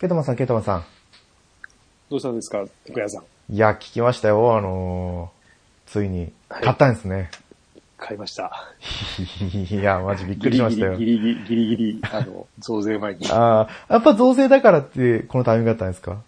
[0.00, 0.84] ケトマさん、ケトマさん。
[2.10, 3.54] どうしたんですか、徳谷さん。
[3.54, 6.32] いや、聞きましたよ、あのー、ついに。
[6.48, 7.30] はい買ったんですね。
[7.98, 8.50] 買いました。
[9.70, 10.96] いや、マジびっくりしましたよ。
[10.96, 13.28] ギリ、ギリギリ、ギリギリ、あの、 増税前に。
[13.30, 16.22] ああ、やっぱ増税だからって、このタイミングだったんですか？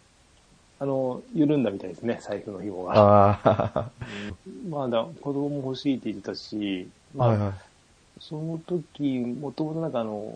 [0.78, 2.92] あの、緩んだみたいですね、財布の紐が。
[2.94, 3.90] ああ、
[4.68, 7.52] まだ子供も欲しいって言ってたし、まあ、はいはい。
[8.20, 9.02] その時、
[9.40, 10.34] もともとなんかあの、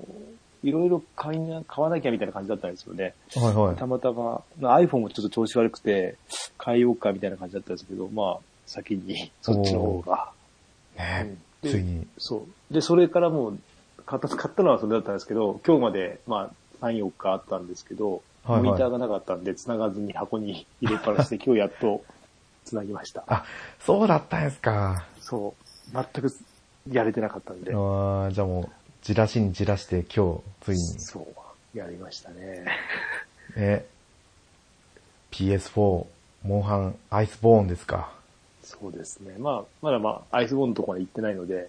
[0.66, 3.14] いろいろ買いな、買わなきゃみたいな感じだったんですよね。
[3.36, 3.76] はいはい。
[3.76, 6.16] たまたま、な iPhone もちょっと調子悪くて、
[6.62, 10.32] 変えようかみたいな感じだったんですけど、まあ、先にそっちの方が。
[10.98, 12.06] ねうんでついに。
[12.18, 12.74] そう。
[12.74, 13.58] で、それからもう、
[14.06, 16.50] 買った、買ったのはそれだったんですけど、今日まで、ま
[16.82, 22.04] あ、3、4日あったんですけど、はいはいモニターがなかったんで、繋がずに箱に 入れっぱなしで、今日やっと
[22.64, 23.24] 繋ぎました。
[23.26, 23.44] あ、
[23.80, 25.04] そうだったんですか。
[25.20, 25.92] そう。
[25.92, 26.32] 全く
[26.90, 28.68] やれてなかったんで、ああ、じゃあもう、
[29.06, 30.78] じらしにじらして今日、ついに。
[30.98, 31.20] そ
[31.74, 31.78] う。
[31.78, 32.64] やりましたね。
[33.54, 33.84] ね。
[35.30, 36.06] PS4、
[36.42, 38.10] モンハン、アイスボーンですか。
[38.64, 39.36] そうですね。
[39.38, 41.68] まあ、まだまあ、アイスボーンのとこまで行ってないので、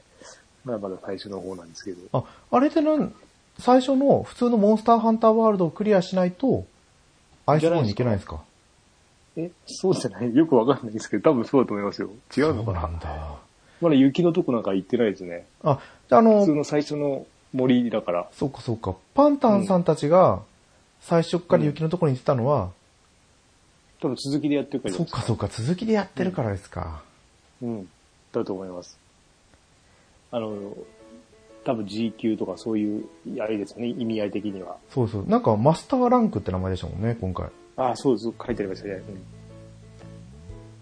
[0.65, 1.97] まだまだ最初の方なんですけど。
[2.11, 3.13] あ、あれってなん、
[3.59, 6.65] 最初の普通のモンスターハンターワールドをクリアしないと、
[7.45, 8.41] アイスボーンに行けないんですか？
[9.35, 10.35] え、そうじゃない？
[10.35, 12.09] よくわかんないですけど、多分そうだと思いますよ。
[12.35, 12.81] 違うのかな？
[12.81, 13.35] そうなんだ。
[13.79, 15.45] まだ雪のとこなんか行ってないですね。
[15.63, 18.29] あ、じゃああの普通、の最初の森だから。
[18.31, 18.95] そうかそうか。
[19.13, 20.41] パンタンさんたちが、
[21.01, 22.71] 最初から雪のところに行ってたのは、
[23.99, 27.01] 多分続きでやってるからですそっかそうか、続きでやってるからですか。
[27.61, 27.89] うん。
[28.31, 28.99] だと思います。
[30.31, 30.77] あの、
[31.63, 33.05] 多分 G 級とかそういう、
[33.39, 34.77] あれですよね、意味合い的には。
[34.89, 35.25] そうそう。
[35.27, 37.47] なんかマスターランクって名前でしたもんね、今回。
[37.75, 38.25] ああ、そうです。
[38.25, 39.01] 書いてありましたね。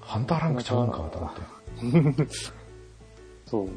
[0.01, 2.25] ハンターランクちゃうんかと思って。
[3.47, 3.69] そう。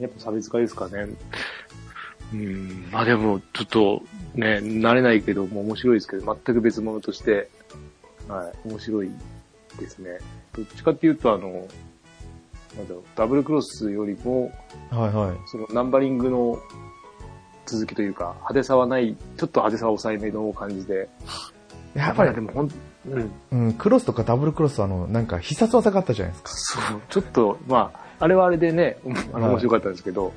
[0.00, 1.08] やっぱ差別化ですかね。
[2.32, 2.88] うん。
[2.90, 4.02] まあでも、ちょっと、
[4.34, 7.48] ね、慣れないけど、もう面白いですけど、全く別物として、
[8.28, 9.10] はい、面白い
[9.78, 10.18] ですね。
[10.54, 11.66] どっちかっていうと、あの、
[12.76, 14.52] なんだろう、ダブルクロスよりも、
[14.90, 15.36] はいはい。
[15.46, 16.58] そのナンバリングの
[17.66, 21.08] 続きというか、派手さはない、ちょっと派手さは抑えめの感じで。
[21.94, 22.70] やっぱりで、もほん、
[23.06, 23.32] うん。
[23.50, 26.50] うん、クロスとかダブルクロスはあの、なんか必殺技があったじゃないですか。
[26.90, 28.98] そう、ちょっと、まあ、あれはあれでね、
[29.32, 30.32] あのはい面白かったんですけど、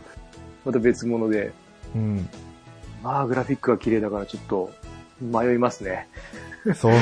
[0.66, 1.52] また別物で、
[1.96, 2.30] うん。
[3.04, 4.72] まあ、グラフィックが綺麗だからちょっと
[5.22, 6.08] 迷いますね。
[6.76, 6.94] そう。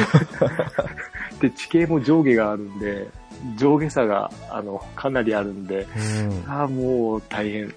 [1.42, 3.08] で、地形も上下があるんで、
[3.58, 5.88] 上下差が、あの、かなりあるんで、
[6.48, 6.52] うん。
[6.52, 7.74] ああ、もう大変。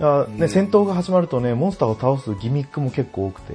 [0.00, 3.54] あね、うん戦闘が始まるとね、モンスターを倒すギミックも結構多くて。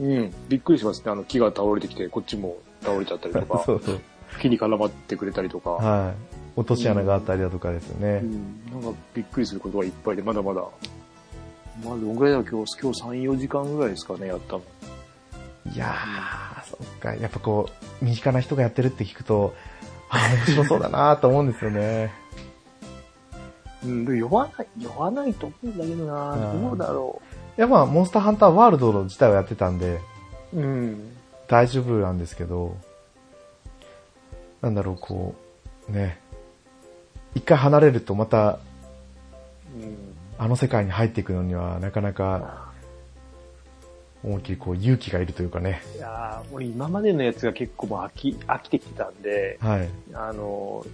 [0.00, 0.32] うん。
[0.48, 1.10] びっくりしますね。
[1.10, 4.00] あの、木が倒れてきて、こっちも倒れちゃったりとか、 そうそう。
[4.40, 6.14] 木に絡まってくれたりとか、はい。
[6.56, 8.26] 落とし穴があったりだとかですよねう。
[8.26, 8.82] ん。
[8.82, 10.62] なんかびっくりすることがいっぱいで、まだまだ。
[11.84, 14.62] まあ、どんぐらいだろう今日、今日3、4時間ぐらいですかね、やったの。
[15.74, 17.14] いやー、そっか。
[17.14, 17.68] やっぱこ
[18.02, 19.54] う、身近な人がやってるって聞くと、
[20.08, 22.12] あー面白そうだなと思うんですよね。
[23.84, 27.22] うん、でも酔わない、酔わないと思うんだけどなうんどうだろ
[27.56, 30.00] いやまあ、モンスターハンターワールド自体はやってたんで、
[30.52, 30.60] う。
[30.60, 31.16] うん。
[31.48, 32.76] 大丈夫なんですけど、
[34.60, 35.34] なんだろう、こ
[35.88, 36.18] う、ね。
[37.34, 38.58] 一回離れるとまた、
[39.74, 40.19] うん。
[40.40, 42.72] あの世界に入っていくのには、なかなか、
[44.24, 45.82] 思いっきりこう、勇気がいるというかね。
[45.94, 49.88] いやーもう今までのやつが結構もう飽き、飽きてきてたんで、はい。
[50.14, 50.86] あの、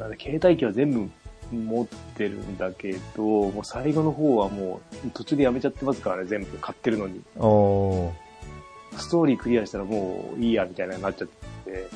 [0.00, 1.08] なんだ、携帯機は全部
[1.56, 7.22] 持ってるんだけど、もう最後の方はもう途中でやめちゃってますからね、全部買ってるのに。
[7.36, 8.98] おー。
[8.98, 11.28] ストーリークリアしたらもういいやみたいなになっちゃっ
[11.64, 11.86] て、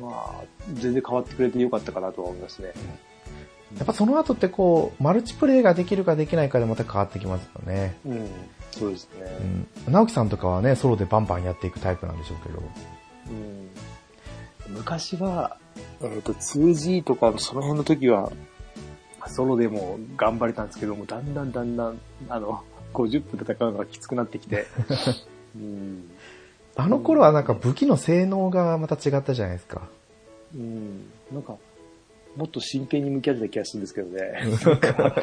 [0.00, 2.72] まあ、全然変わってくれてよかったかなとは思いますね。
[3.78, 7.96] やっぱその後ってこう、マルチプレイができるかできないかでまた変わってきますよね。
[8.04, 8.28] うん、
[8.70, 9.66] そうですね。
[9.86, 9.92] うん。
[9.92, 12.62] 直樹さんとかはね、ソロでバンバンやっていくタイプなんでしょうけど。
[13.30, 15.56] うん、昔は、
[16.02, 18.32] えっ、と、2G とかその辺の時は、
[19.26, 21.98] ソロでも頑張れたんですけども、だんだんだんだん、
[22.28, 22.62] あの、
[22.92, 24.66] 50分戦うのがきつくなってきて、
[25.56, 26.10] うん、
[26.76, 29.88] あの頃はなんか武器の性能がまた違ったじゃないですか。
[30.54, 31.56] うん、なんか、
[32.36, 34.22] もっと真剣に向き合ってた気がするんですけどね。
[34.64, 35.22] なんか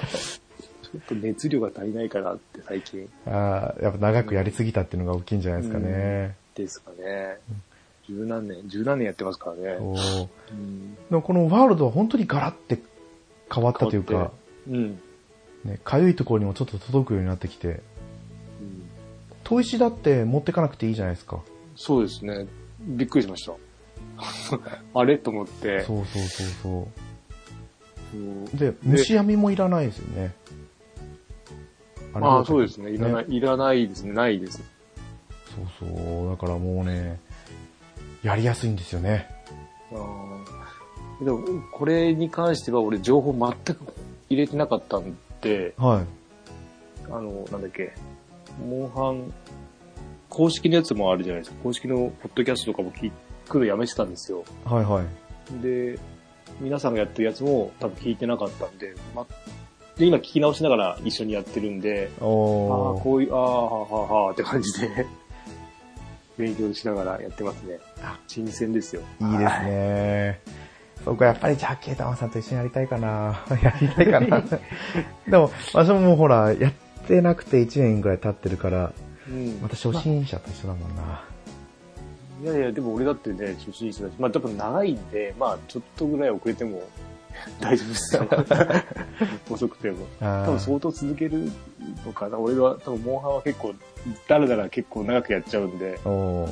[0.81, 6.36] ちょっと熱量が足りないかなって最近ああ、やっぱ長くやりすぎたっていうのが大きいんじゃないですかね。
[6.56, 7.38] ですかね。
[8.08, 9.78] 十何年、十何年やってますからね。
[9.78, 10.54] そう。
[10.54, 10.96] うん。
[10.96, 12.80] でもこのワールドは本当にガラって
[13.54, 14.31] 変わったというか
[14.68, 15.00] うん。
[15.64, 17.81] ね、かゆいところにもちょっと届くようになってきて、うん
[19.44, 21.42] 砥石だって持ってかなくていいじゃないですか。
[21.75, 22.48] そうですね。
[22.80, 23.54] びっくりしました。
[24.94, 25.81] あれと思って。
[25.81, 26.88] そうそうそうそそ
[28.18, 28.57] うう。
[28.57, 30.33] で、虫網もいらないですよね。
[32.13, 32.91] ああ、そうですね。
[32.91, 34.13] いらない、いらないですね。
[34.13, 34.62] ないです。
[35.79, 36.29] そうそう。
[36.29, 37.19] だからもうね、
[38.23, 39.27] やりやすいんですよね。
[39.94, 41.39] あーでも、
[41.71, 43.94] これに関しては俺情報全く
[44.29, 46.06] 入れてなかったんで、はい。
[47.12, 47.94] あの、なんだっけ、
[48.68, 49.33] モンハン、
[50.29, 51.57] 公式のやつもあるじゃないですか。
[51.63, 53.12] 公式のポッドキャストとかも聞
[53.51, 54.44] くのやめてたんですよ。
[54.65, 55.62] はいはい。
[55.62, 56.00] で、
[56.59, 59.25] 皆さんがやってるやつも多分聞いてなかったんで、ま、
[59.98, 62.24] で、今聞き直しながら一緒にやってるんで、ああ。
[62.24, 65.06] こういう、ああ、はあはあはあって感じで、
[66.38, 68.18] 勉強しながらやってますねあ。
[68.27, 69.01] 新鮮ですよ。
[69.19, 70.39] いいですね。
[71.04, 73.44] そこやっぱりじゃあ、ケイタマンさんと一緒にやりたいかな。
[73.62, 74.42] やりたいかな。
[75.27, 76.74] でも、私ももうほら、やっ
[77.07, 78.94] てなくて1年ぐらい経ってるから、
[79.27, 79.59] うん。
[79.62, 81.31] また初心者と一緒だもんな。
[82.42, 86.82] いやいや、でも俺だってね、初心者だし、まあ多分長いんで、まあちょっとぐらい遅れても
[87.60, 88.28] 大丈夫ですよ。
[89.50, 90.06] 遅くても。
[90.20, 91.52] 多分相当続ける
[92.06, 92.40] のかな。
[92.40, 93.74] 俺は多分モンハンは結構、
[94.28, 96.48] だらだら結構長くやっちゃうんで、そ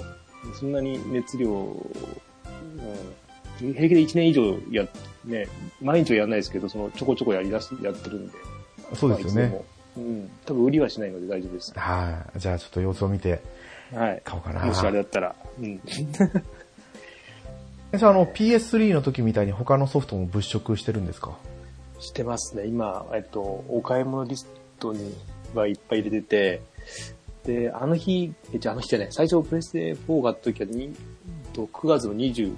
[0.64, 4.88] んなに熱量、うん、平気で1年以上や、
[5.26, 5.48] ね、
[5.82, 8.34] 毎日はやんないですけど、そのちょこちょこやり出す、やってるんで。
[8.96, 9.62] そうですよね。
[9.98, 10.30] うん。
[10.46, 11.74] 多分売りはしないので大丈夫です。
[11.76, 12.40] はい。
[12.40, 13.42] じゃあちょっと様子を見て
[13.94, 14.22] はい。
[14.24, 14.66] 買おうかな。
[14.66, 15.36] もしあれだったら。
[15.60, 15.80] うん。
[17.92, 21.38] え、じゃああの PS3 の時みたいに他のソフトも物色してるんですか？
[22.00, 22.66] してますね。
[22.66, 24.48] 今、えっと、お買い物リス
[24.80, 25.14] トに
[25.54, 26.62] はいっぱい入れてて、
[27.46, 30.94] で、あの日、え、じゃああの日じゃない、最初プレステ4があった時はに
[31.54, 32.54] と9月の29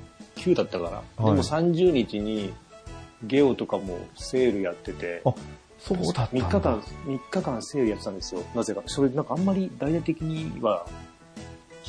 [0.56, 2.54] だったから、はいでも30日に
[3.24, 5.34] ゲオとかもセールやってて、あ、
[5.80, 6.50] そうだったんだ。
[6.50, 8.42] 3日間、3日間セールやってたんですよ。
[8.54, 8.82] なぜか。
[8.86, 10.86] それなんかあんまり大々的には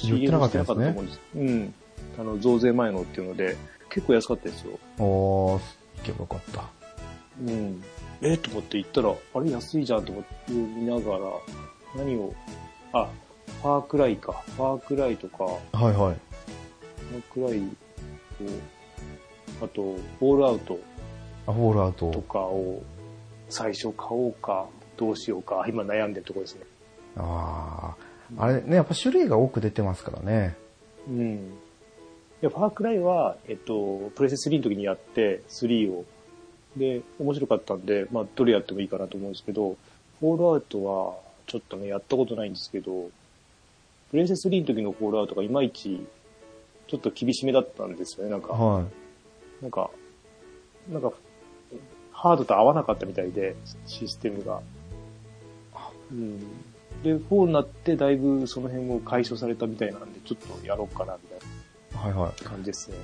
[0.08, 1.20] 言ってなかったですねと思うんです。
[1.36, 1.74] うん。
[2.18, 3.56] あの、増税前のっていうので、
[3.90, 4.78] 結構安かったですよ。
[4.98, 6.64] おー、行けばよかった。
[7.40, 7.82] うん。
[8.22, 11.20] えと思って行ったら、あれ安いじゃんと思って見ながら、
[11.96, 12.32] 何を、
[12.92, 13.08] あ、
[13.62, 14.32] ファークライか。
[14.56, 15.46] ファークライとか、
[15.76, 16.16] フはいはい。
[17.14, 17.60] ァークライ
[19.58, 20.78] と、あと、フォールアウト
[21.46, 22.20] あ、フォールアウとト。
[22.22, 22.82] かを
[23.48, 24.66] 最初買おうか、
[24.96, 26.62] どうしようか、今悩んでるところですね。
[27.16, 28.11] あー。
[28.38, 30.56] あれね、やっぱ種類が多く出てますからね。
[31.08, 31.34] うん。
[32.42, 36.04] いや、ファークライは、えっと、プレステ3の時にやって、3を。
[36.76, 39.76] で、面白かったんで、まあ、どれやってもいいかなと思うんですけど、
[40.20, 43.10] フォールアウトは、ちょっとね、やったことないんですけど、
[44.10, 46.06] プレステ3の時のフォールアウトがいまいち、
[46.88, 48.52] ちょっと厳しめだったんですよね、なんか。
[48.52, 48.84] は
[49.60, 49.90] なんか、
[50.90, 51.12] なんか、
[52.12, 53.54] ハードと合わなかったみたいで、
[53.86, 54.60] システムが。
[56.10, 56.40] うん。
[57.02, 62.04] で、4になってだいぶその辺を解消されたみたいなんで、ちょっとやろうかな、みたいい。
[62.04, 62.44] はいはい。
[62.44, 62.96] な感じですね。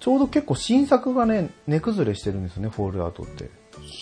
[0.00, 3.44] ちょうど結構新作がね、値崩れしてるんですよね、フォールアウトって。
[3.44, 3.50] うん、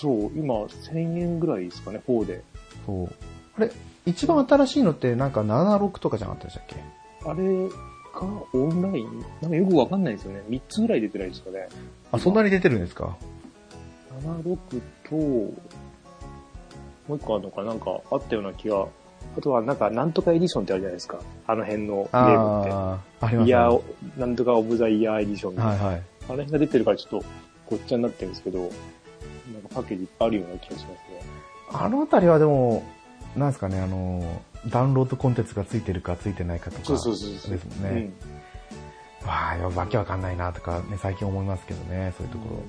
[0.01, 2.43] そう、今、1000円ぐらいですかね、4で。
[2.87, 3.09] そう。
[3.57, 3.71] あれ、
[4.07, 6.77] 一番新しいのってなんか76とかじゃなかったでしたっけ？
[7.25, 9.25] あれがオンライン？
[9.41, 10.43] なんかよくわかんないですよね。
[10.49, 11.69] 3つぐらい出てないですかね。
[12.11, 13.17] あ、そんなに出てるんですか
[14.25, 15.55] ？76と、も
[17.11, 18.87] う一個あるのかなんかあったような気が。
[19.37, 21.19] あとはなんか、なんとかエディションってあるじゃないですか。
[21.47, 22.71] あの辺のゲームって。
[22.73, 23.81] あー、ありますイヤね。
[24.17, 25.71] ー、なんとかオブザイヤーエディションみたいな。
[25.73, 26.03] はいはい。
[26.23, 27.27] あの辺が出てるからちょっと
[27.71, 28.73] ごっちゃになってるんですけど、なんか
[29.75, 30.97] パッケージいっぱいあるような気がしますね。
[31.73, 32.83] あのあたりはでも、
[33.37, 34.23] なんですかね、あの、
[34.69, 36.85] ダウンロードコンテンツがついてるかついてないかとか。
[36.85, 37.51] そうそうそうそう。
[37.53, 38.11] ですもんね。
[39.25, 42.63] わあ、わけわかんないなとかね、最近思いますけどね、そういうところ。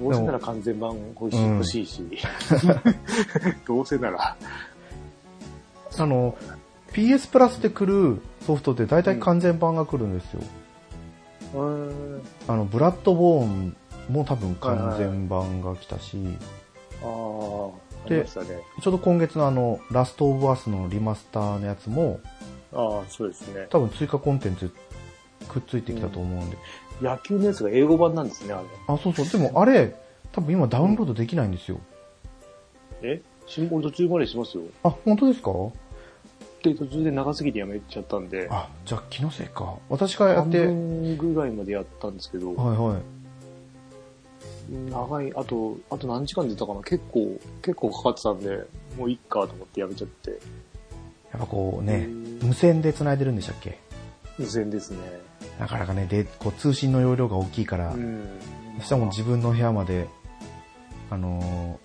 [0.00, 2.26] どうせなら完全版欲しい,、しいし。
[3.66, 4.36] どうせなら。
[5.98, 6.36] あの、
[6.92, 10.40] PS プラスで来るソフトって大体完全版が来るんですよ。
[11.54, 12.22] うーん。
[12.48, 13.76] あの、ブラッドボーン
[14.10, 16.18] も多分完全版が来たし、
[17.02, 17.70] ああ、
[18.06, 18.46] あでりましたね。
[18.82, 22.20] ちょうど今月のあの、ラストオブアスのリマスターのやつも、
[22.74, 23.66] ああ、そうですね。
[23.70, 24.70] 多分追加コンテンツ
[25.48, 26.56] くっついてきたと思うんで。
[27.00, 28.64] 野球のやつが英語版なんですね、あれ。
[28.86, 29.26] あ、そうそう。
[29.42, 29.94] でもあれ、
[30.32, 31.80] 多分今ダウンロードできないんですよ。
[33.02, 33.20] え？
[33.46, 34.62] 新聞途中までしますよ。
[34.84, 35.50] あ、本当ですか？
[36.62, 39.76] で、途中で長すぎてやめちゃったんで、あ、じゃあ気のせいか。
[39.88, 43.02] 私がや半って、はい分ぐらいまでやったんですけど、はい。
[44.90, 48.64] 長い、あと、あと何時間出たかな結構、結構かかってたんで、
[48.96, 50.30] もういっかと思ってやめちゃって。
[50.30, 50.36] や
[51.38, 53.78] っぱこうねう、ん無線で繋いでるんでしたっけ？
[54.38, 54.98] 無線ですね。
[55.58, 58.22] なかなかね、で、こう通信の容量が大きいから、うん。
[58.78, 60.06] そしたらもう自分の部屋まで、
[61.10, 61.76] あのー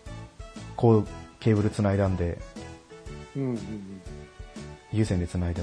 [0.75, 1.07] こう、
[1.39, 2.38] ケーブル繋いだんで、
[3.36, 3.57] うんうんうん。
[4.91, 5.62] 有線で繋いで。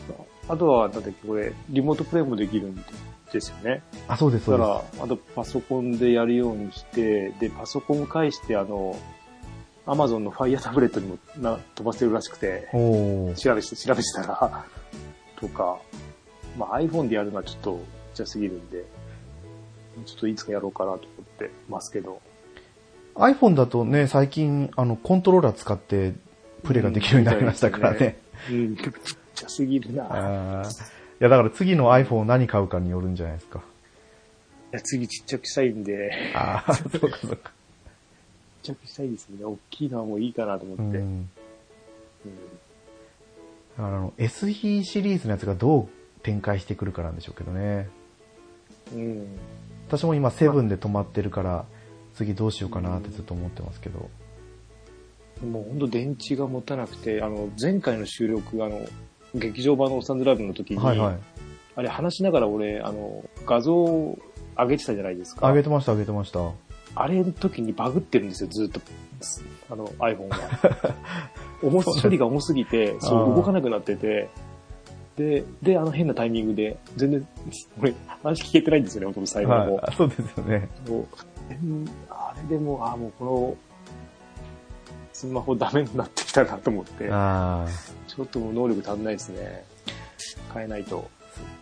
[0.49, 2.85] あとは、だっけ、これ、リモートプレイもできるん
[3.33, 3.83] ですよね。
[4.09, 8.97] あ、そうです、そだうでから、あとパソコンでやるようにして、で、パソコンを介して、あの、
[9.87, 12.69] アマゾンの Fire タブレットにもな飛ばせるらしくて。
[12.73, 14.65] 調べして、調べてたら、
[15.37, 15.79] とか、
[16.59, 17.81] まあ iPhone でやるのはちょっとちっ
[18.17, 18.85] ちゃすぎるんで、
[20.07, 22.21] ちょっといつかやろうかなと思ってますけど。
[23.15, 26.15] iPhone だとね、最近、あの、コントローラー使って
[26.63, 28.19] プレイができるようになりましたからね。
[28.51, 28.93] うん、ちっ
[29.35, 30.65] ちゃすぎるな。
[31.21, 33.63] いや、だから次の iPhone を何買うかによるんじゃないですか。
[34.75, 37.51] や、次ちっちゃくしたいんで、ああ、そうかそうか。
[38.63, 39.45] ちっちゃくしたいですね。
[39.45, 40.83] 大きいのはもういいかなと思って。
[40.83, 40.95] うん。
[40.95, 41.31] うん
[43.77, 45.89] だからあの、SE シリーズのやつがどう
[46.23, 47.89] 展開してくるかなんでしょうけどね。
[48.95, 49.27] うん。
[49.89, 51.65] 私も今セブンで止まってるから、
[52.15, 54.11] 次どうしようかなってずっと思ってますけど。
[55.43, 58.81] もう本当電池が持たなくて、あの、前回の収録、あの、
[59.35, 61.19] 劇場版のオスタンズライブの時に、はいはい。
[61.77, 64.19] あれ話しながら俺、あの、画像を
[64.57, 65.49] 上げてたじゃないですか。
[65.49, 66.53] 上げてました上げてました。
[66.97, 68.81] あれの時にバグってるんですよ、ずっと。
[69.71, 70.39] あの、iPhone が。
[71.63, 74.29] 重す、処理が重すぎて、そう、動かなくなってて、
[75.17, 77.27] で、で、あの変なタイミングで、全然、
[77.81, 79.75] 俺、話聞けてないんですよね、ほとんど最後の方。
[79.77, 79.95] はい。
[79.97, 80.69] そうですよね。
[82.11, 83.57] あれでもう、あ、もうこの、
[85.15, 87.67] スマホダメになってきたなと思って、あ
[88.09, 89.65] ちょっともう能力足んないですね。
[90.53, 91.09] 変えないと。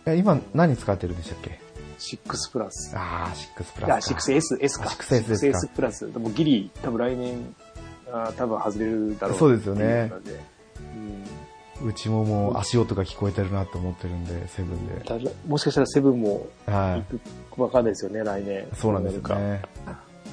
[0.05, 0.11] あ。
[0.11, 1.59] え今何使ってるんでしたっけ
[1.99, 2.97] ？6プラス。
[2.97, 4.19] ああ、6プいや、ラスか。
[4.19, 4.85] 6S、S か。
[4.85, 6.11] あ 6S ですか 6S プラス。
[6.11, 7.55] でもギリ、多分来年、
[8.11, 9.37] あー多分外れるだろう。
[9.37, 10.39] そうですよねうので
[11.83, 15.35] うちももう足音が聞こえてるなと思ってるんで、セブンで。
[15.47, 17.19] もしかしたらセブンもは行
[17.55, 18.63] くわかんないですよね、来年。
[18.63, 18.67] い。
[18.75, 19.61] そうなんですよどなるね。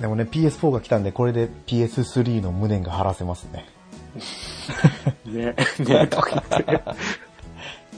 [0.00, 3.66] でもね、PS4 が来たんで、これで PS3 の無念が晴らせますね。
[4.14, 5.12] か。
[5.30, 6.82] ね、ね、とか言って。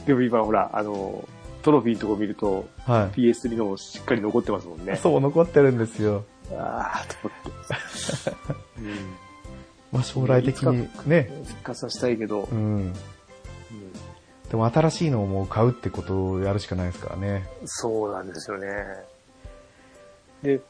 [0.07, 1.27] でも今ほら、あの、
[1.63, 4.85] トロフィーのとこ見ると、は PS3 のもしっかり残ってますもんい。
[4.85, 4.97] ね。
[4.97, 6.25] そう、残ってるんですよ。
[6.53, 8.81] ああ、と思って。
[8.83, 9.15] うん。
[9.93, 12.59] まあ将来的にね、復活させたいけどう、ん。
[12.59, 12.95] うん
[14.51, 17.49] でも新しいのをもう買うってことをやるしかないですからね。
[17.65, 18.69] そうなんですよね。
[20.43, 20.61] で、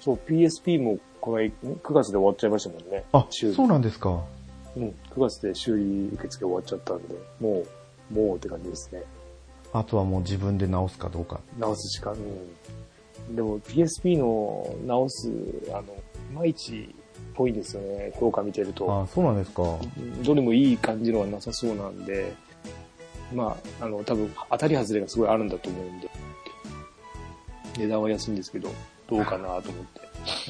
[0.00, 3.04] そう、PSP もこの9月で終わっちゃいましたもんね。
[3.12, 4.22] あ、そうなんですか。
[4.76, 7.64] うん、9月で修理受付終わっちゃったんで、も
[8.10, 9.02] う、もうって感じですね。
[9.72, 11.40] あとはもう自分で直すかどうか。
[11.58, 12.16] 直すしか、う
[13.32, 13.36] ん。
[13.36, 15.30] でも PSP の直す、
[15.70, 15.84] あの、い
[16.34, 16.86] まいちっ
[17.34, 19.02] ぽいですよね、評価見てると。
[19.02, 19.62] あ、そうなんですか。
[19.62, 22.32] うんどれもいい感じのはなさそうなんで、
[23.34, 26.10] まあ、あの、多分当たり外れがすごいあるんだと思うんで、
[27.78, 28.70] 値段は安いんですけど、
[29.16, 30.00] どうかなと思って。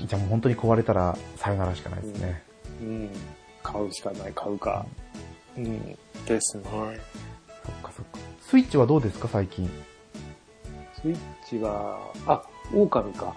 [0.06, 2.42] じゃあもう本当に壊れたらさよならしかないですね。
[2.80, 3.10] うん。
[3.62, 4.86] 買うしかない、買うか。
[5.56, 5.98] うん。
[6.26, 6.64] ですね。
[6.64, 8.18] そっかそっか。
[8.40, 9.70] スイッチはどうですか最近？
[11.00, 12.42] スイッチは、あ、
[12.74, 13.34] 狼か。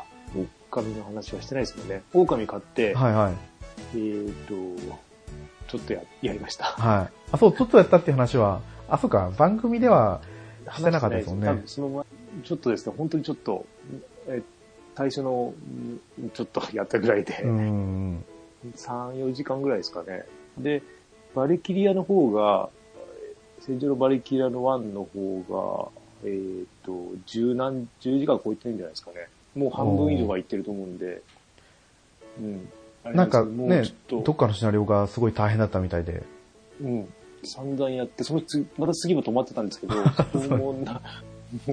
[0.72, 2.04] 狼の話はしてないですもんね。
[2.14, 3.34] 狼買って、はいはい。
[3.94, 4.32] えー
[4.78, 4.98] と、
[5.68, 6.66] ちょっとや、やりました。
[6.66, 7.14] はい。
[7.32, 10.22] あ、そう、ちょっとやったって話は、あ、そうか、番組では
[10.74, 12.06] してなかったですもんね多分その前、
[12.44, 13.66] ちょっとですね、本当にちょっと、
[14.28, 14.42] え
[14.96, 15.54] 最初の、
[16.22, 18.26] んちょっと やったぐらいで、うーん。
[18.76, 20.26] 3、4時間ぐらいですかね。
[20.58, 20.82] で、
[21.36, 22.70] バリキリアの方が、
[23.60, 25.92] 戦場のバリキリアの1の方
[26.24, 29.28] が、えっ、と、十何、10時間超えてるんじゃないですかね。
[29.54, 31.22] もう半分以上は行ってると思うんで、
[32.40, 32.70] うん。
[33.14, 36.24] なんかねどっかのシナリオがすごい大変だったみたいで。
[36.82, 37.14] うん。
[37.44, 39.96] 散々やって、その次、また次も止まってたんですけど、
[40.58, 41.02] もうな、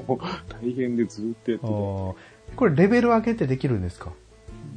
[0.07, 2.14] もう大変でずっとやってて、あー
[2.56, 4.12] これレベル上げてできるんですか？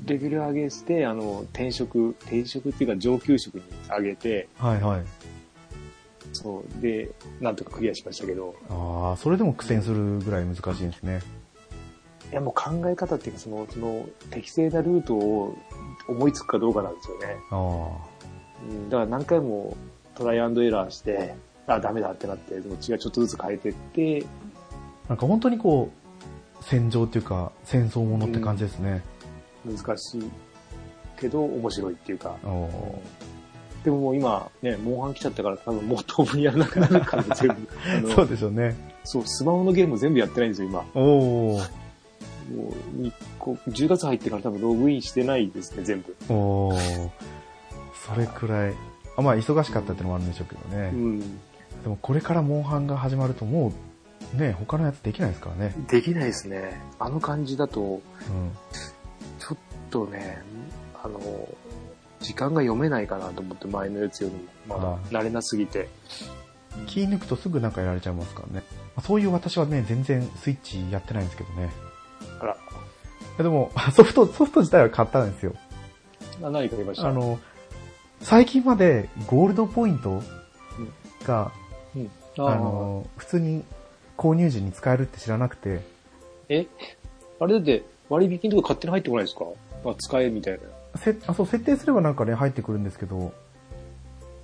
[0.05, 5.03] レベル上げして、あの、転職、転職っていうか上級職に上げて、はいはい。
[6.33, 11.21] そう、で、なんとかクリアしましたけど、ああ、それでも苦戦するぐらい難しいんですね。
[12.31, 15.55] いやもう考え方っていうか、その、その、適正なルートを
[16.07, 17.37] 思いつくかどうかなんですよね。
[17.51, 17.89] あ
[18.69, 19.75] うん、だから何回も
[20.15, 21.35] トライアンドエラーして、
[21.67, 24.25] あ、ダメだってなって、でも違うちょっとずつ変えてって、
[25.05, 25.09] あ。
[25.09, 26.04] なんか本当にこう、
[26.65, 29.03] 戦場っていうか、戦争ものって感じですね。
[29.65, 30.23] 難しい
[31.19, 32.35] けど面白いっていうか。
[33.83, 37.67] でももう今、ね、モンハン来ちゃったから多分もう当分やらなくなるから全部。
[38.13, 38.75] そうでしょうね。
[39.03, 40.83] そう、スマホのゲーム全部やってないんですよ、今。
[40.95, 41.69] もおー
[42.51, 46.15] う、にこう10月入ってから多分ログインしてないですね、全部。
[46.33, 47.09] おー
[48.07, 48.73] それくらい。
[49.17, 50.89] あまあ、忙しかったってのもあるんでしょうけどね。
[50.93, 51.19] うん。
[51.19, 51.25] で
[51.85, 53.73] もこれからモンハンが始まるともう、
[54.33, 55.73] ね、他のやつできないですからね。
[55.87, 56.81] できないですね。
[56.99, 58.01] あの感じだと、うん。
[59.39, 59.57] ちょっ
[59.89, 60.41] とね、
[61.03, 61.19] あの、
[62.19, 64.35] 時間が読めないかなと思って、前のやつより
[64.67, 64.77] も。
[64.79, 65.89] まあだ慣れなすぎて。
[66.87, 68.63] 気抜くとすぐなんかやられちゃいますからね。
[68.73, 71.69] まあそういう私はね、全然スイッチやってないんですけどね。
[72.41, 72.57] あら、
[73.37, 75.53] でも、 ソフト、ソフト自体は買ったんですよ。
[76.43, 77.07] あ何か言いました？
[77.07, 77.39] あの、
[78.21, 80.21] 最近までゴールドポイント
[81.25, 81.51] が
[81.95, 83.63] うんああの、普通に
[84.17, 85.81] 購入時に使えるって知らなくて、
[86.49, 86.65] え？
[87.39, 89.45] あれだって割引とか勝手に入ってこないですか？
[89.85, 90.59] あ、使えみたいな。
[90.99, 93.33] せあそう設定すればなんかね、入ってくるんですけど、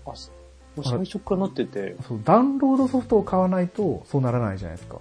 [0.05, 0.31] あ、そ
[0.75, 1.95] もう最初からなってて。
[2.07, 4.99] そうダウンロードソフトを買わないとそうならないじゃないですか。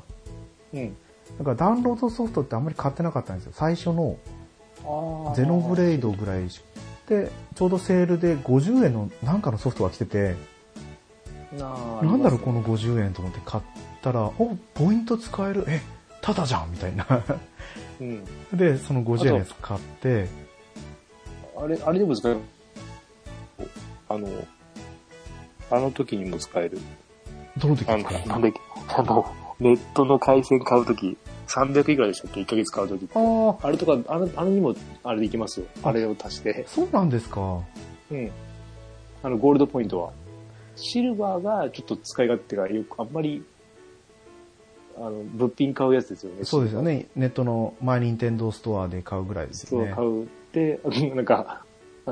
[0.73, 0.97] うん。
[1.39, 3.53] だからダウンロードソフトってあんまり買ってなかったんですよ。
[3.55, 4.17] 最初の
[4.85, 6.61] あゼノブレイドぐらいし
[7.09, 10.37] で、ちょうどセールで50円のなんかのソフトが来てて、
[11.53, 11.69] な
[12.03, 13.65] なんだろうこの50円と思って買っ
[14.03, 15.81] たら、お、ポイント使える、え、
[16.21, 17.07] ただじゃんみたいな。
[18.01, 18.25] うん。
[18.53, 20.29] で、その50円のやつ買って、
[21.57, 22.41] あれ、あれでも使える？
[24.09, 24.29] あの、
[25.71, 26.79] あの時にも使える。
[27.59, 31.17] どの時あの、ですかなんだっけ、あの、ネットの回線買うとき、
[31.49, 33.13] 300いくらでしたっけ ?1 ヶ月買うときって。
[33.15, 33.21] あ
[33.63, 35.67] あ、あれとか、あの、あれにも、あれでいきますよ。
[35.83, 36.65] あれを足して。
[36.67, 37.61] そうなんですか。
[38.11, 38.31] うん。
[39.23, 40.13] あの、ゴールドポイントは。
[40.77, 43.45] シルバーがちょっと使い勝手がよく、あんまり、
[44.97, 46.45] あの、物品買うやつですよね。
[46.45, 46.83] そうですよ。
[46.83, 47.07] ね。
[47.17, 49.93] ネットのマイニンテンドーストアで買うぐらいですそう、よね。
[49.95, 50.81] 買うって、
[51.15, 51.65] なんか、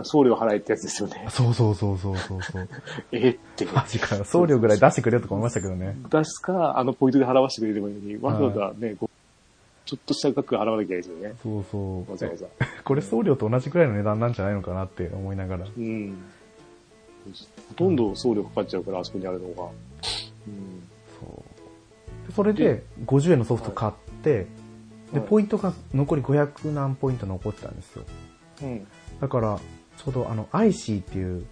[0.05, 1.27] 送料払えってやつですよね。
[1.31, 2.69] そうそうそうそうそうそう。
[3.13, 3.67] えって。
[3.67, 4.25] マジかよ。
[4.25, 5.97] 送料ぐらい出してくれよとか思いましたけどね。
[6.11, 9.19] 出すか、あのポイントで払わせてくれればいいのに、わざわざね、こう
[9.89, 11.35] ちょっとした額払わなきゃいけないですよね。
[11.43, 12.11] そうそう。
[12.11, 12.47] わざわざ。
[12.85, 15.67] これ送料と同じくらいの値段なんじゃないのかなって思いながら。
[15.67, 16.19] うん。
[17.71, 19.65] ほとんど送料かかっちゃうから、あそこにあるのが。
[19.65, 20.88] うん。
[22.35, 23.93] それで、50円のソフト買っ
[24.23, 24.47] て、
[25.13, 28.05] で、はいポイントが残り500何ポイント残ってたんですよ。
[28.63, 28.87] うん。
[29.21, 29.59] だから、
[29.97, 31.47] ちょうどあの、IC っていう、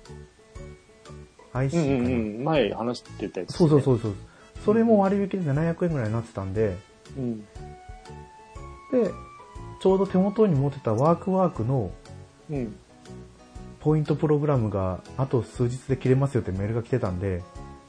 [1.52, 2.44] IC かな、うんうんうん。
[2.44, 4.14] 前話してたやつ、そうそうそうそう。
[4.64, 6.76] それも割引で700円ぐらいになってたんで、
[7.16, 7.20] う。
[7.20, 7.40] うん。
[7.40, 7.46] で、
[9.80, 11.90] ちょうど手元に持ってたワークワークの
[12.50, 12.76] うん。
[13.80, 17.42] ポイントプログラムがあと数日で切れますよってメールが来てたんで、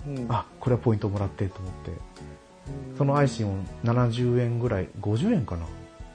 [0.06, 0.26] うん。
[0.30, 1.92] あ、これはポイントもらってと思って、
[2.98, 5.66] その IC を70円ぐらい、50円かな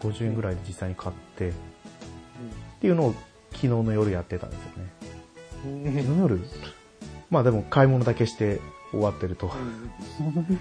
[0.00, 1.52] ?50 円ぐらいで実際に買って、っ
[2.80, 3.14] ていうのを
[3.52, 5.84] 昨日の夜やってたんですよね。
[5.86, 5.94] うん。
[5.94, 6.40] 昨日の夜？
[7.30, 9.50] まあでも買い物だけして終わってると。
[10.20, 10.60] うん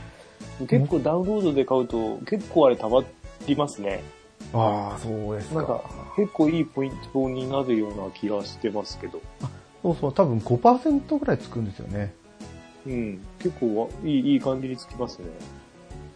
[0.67, 3.03] 結構ダウンロードで買うと、結構あれ溜ま
[3.47, 4.03] りますね。
[4.53, 5.81] ああ、そうですなんか、
[6.15, 9.21] 結構いいポイントになるような気がしてますけど。
[9.81, 12.13] そうそう、多分5%ぐらいつくんですよね。
[12.85, 13.21] うん。
[13.39, 15.25] 結構いい、いい感じにつきますね。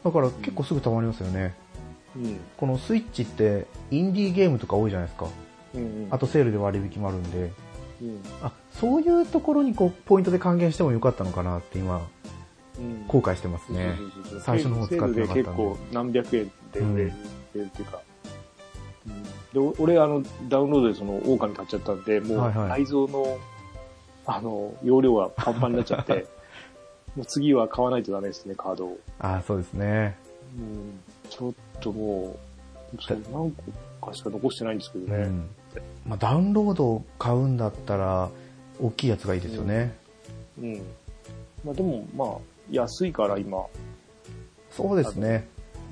[0.06, 1.54] だから結構すぐ溜まりますよね。
[2.16, 2.40] うん。
[2.58, 5.28] このスイッチってインディーゲームとか多いじゃないですか。
[5.74, 6.08] うん、うん。
[6.12, 7.52] あとセールで割引もあるんで、
[8.02, 8.22] うん。
[8.42, 12.08] あ、そういうところにこう、ポイントで還元してもよかったのかなって今、
[12.78, 13.08] うん。
[13.08, 13.96] 後悔してますね。
[14.42, 17.14] 最初の方使ってなかったんで結構何百円で売れるっ
[17.52, 17.98] ていうか。
[19.08, 23.38] うんで、お俺、あの、ダウンロードでその、狼買っちゃったんで、もう、はいはい内蔵の、
[24.26, 26.28] あの、容量がパンパンになっちゃって、
[27.16, 29.00] もう次は買わないとダメですね、カードを。
[29.20, 30.18] ああ、そうですね。
[30.58, 31.00] うん。
[31.30, 32.36] ちょっとも
[32.94, 32.98] う、
[33.32, 33.52] 何
[34.02, 35.24] 個かしか残してないんですけどね。
[35.24, 35.50] うん。
[36.06, 38.30] まあ、ダウンロードを買うんだったら、
[38.82, 39.98] 大きいやつがいいですよね。
[40.60, 40.82] うん。
[41.64, 42.38] まあでも、まあ、
[42.70, 43.66] 安いから今、
[44.72, 45.48] そうですね。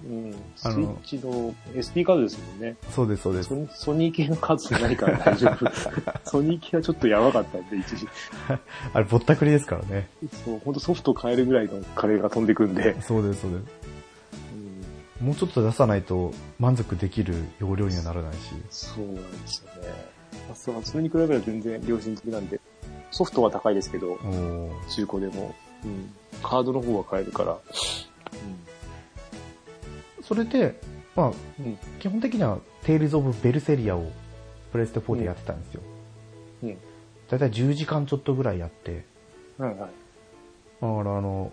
[0.05, 0.33] うん。
[0.55, 2.75] スイッチの SD カードですもんね。
[2.91, 3.55] そうです、そうですソ。
[3.55, 5.65] ニソニー系のカードじゃないから大丈夫。
[6.29, 8.07] ソニー系はちょっとやばかったんで、一時。
[8.93, 10.09] あれ、ぼったくりですからね。
[10.43, 13.01] そう、ほんとソフト買えるぐらいのカレーが飛んでくんで。
[13.01, 13.63] そうです、そうです。
[15.21, 18.39] うん、もうちょっと出さないと満足できる容量にはならないし。
[18.69, 19.89] そうなんですよね。
[20.51, 22.59] あそう、それに比べれば全然良心的なんで。
[23.11, 24.17] ソフトは高いですけど、
[24.89, 25.55] 中古でも。
[25.85, 26.13] うん。
[26.41, 27.57] カードの方は買えるから。
[30.23, 30.79] それで、
[31.15, 31.65] まあ、うん。
[31.65, 31.77] うん。
[31.99, 34.12] 基本的には、テイルズ・オブ・ベルセリアを
[34.71, 35.81] プレステ4でやってたんですよ。
[36.63, 36.77] うん。
[37.29, 39.05] だいたい10時間ちょっとぐらいやって、
[39.57, 39.79] はいはい。
[39.79, 39.89] だか
[40.81, 41.51] らあの、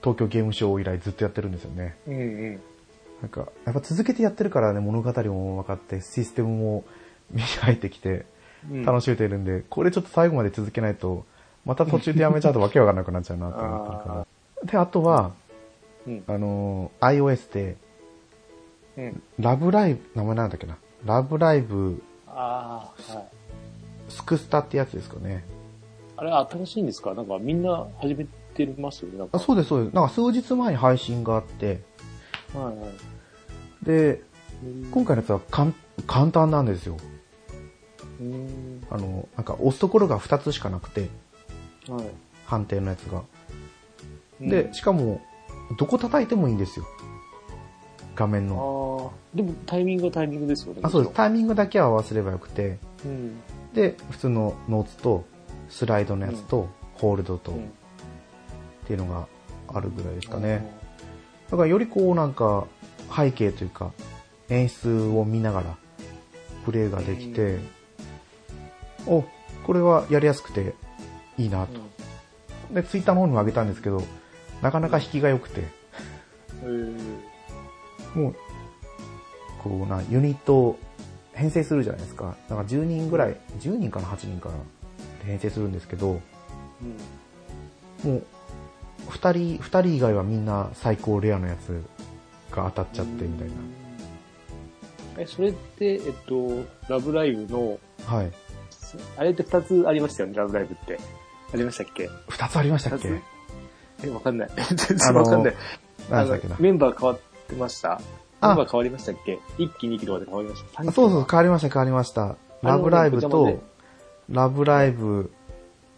[0.00, 1.96] 東京ゲームショウ以来ずっとやってるんですよね。
[2.06, 2.20] うんう
[2.52, 2.60] ん。
[3.22, 6.84] なんか、やっぱ続けてやってるからね、物語も分かって、システムも
[7.30, 8.26] 身に入ってきて、
[8.70, 11.24] うん楽しめてるんで、これちょっと最後まで続けないと、
[11.64, 14.26] また途中でやめちゃうとわけわかんなくなっちゃうなと思ってるから。
[14.66, 15.34] で、あとは、
[16.06, 16.24] うん。
[16.26, 17.76] あの、iOS で、
[18.96, 19.22] うん。
[19.38, 20.76] ラブライブ、名前なんだっけな。
[21.04, 23.24] ラブライブああ、はい。
[24.08, 25.44] スクスタってやつですかね。
[26.16, 27.14] あれ新しいんですか？
[27.14, 29.04] なんかみんな始めてます？
[29.04, 29.94] よねなんかあそうです、そうです。
[29.94, 31.82] なんか数日前に配信があって、
[32.54, 33.84] はいはい。
[33.84, 34.22] で、
[34.90, 35.40] 今回のやつは
[36.06, 36.96] 簡単なんですよ。
[38.90, 41.10] あの、なんか押すところが2つしかなくて、
[41.88, 42.06] はい。
[42.46, 43.22] 判定のやつが。
[44.40, 45.20] うんで、しかも、
[45.78, 46.86] どこ叩いてもいいんですよ。
[48.14, 48.56] 画面の。
[49.34, 50.80] でもタイミングはタイミングですよね。
[50.82, 51.08] あ、そうです。
[51.10, 53.40] もタイミングだけは合わせればよくて、うん。
[53.74, 55.24] で、普通のノーツと、
[55.68, 57.70] スライドのやつと、ホールドと、っうん。
[58.86, 59.26] ていうのが
[59.68, 60.64] あるぐらいですかね。
[61.50, 62.66] だからよりこうなんか
[63.14, 63.92] 背景というか
[64.48, 65.76] 演出を見ながら
[66.64, 67.58] プレイができて、
[69.06, 69.24] お、
[69.64, 70.74] これはやりやすくて
[71.38, 71.80] いいなと。
[72.72, 74.02] で、ツイッターの方にも上げたんですけど、
[74.62, 75.62] なかなか引きが良くて、
[76.64, 76.96] うん。
[78.14, 78.34] もう、
[79.68, 80.78] こうな、ユニットを
[81.32, 82.36] 編成するじゃないですか。
[82.48, 84.54] だから10人ぐらい、10人かな、8人かな、
[85.20, 86.20] で編成するんですけど、
[88.04, 88.10] うん。
[88.12, 88.22] もう、
[89.08, 91.82] 二人、二人以外はみんな最高レアのやつ
[92.54, 93.48] が当たっちゃってみたい
[95.18, 98.16] え、それって、えっと、ラブライブの、な。
[98.16, 98.32] はい。
[99.16, 100.98] あれって二つありましたよね、ラブライブって。
[101.52, 102.08] ありましたっけ？
[102.28, 103.20] 二つありましたっけ？
[104.04, 104.50] え、わかんない。
[104.74, 105.54] 全然わかんない。
[106.10, 106.38] あの。
[106.58, 108.00] メンバー変わってました？
[108.40, 112.36] あメンバー変わりましたっけ ?1 期2期とかで変わりましたあそうそう、変わりました、変わりました。
[112.62, 113.60] ラブライブとあのごちゃ混ぜ、
[114.30, 115.30] ラブライブ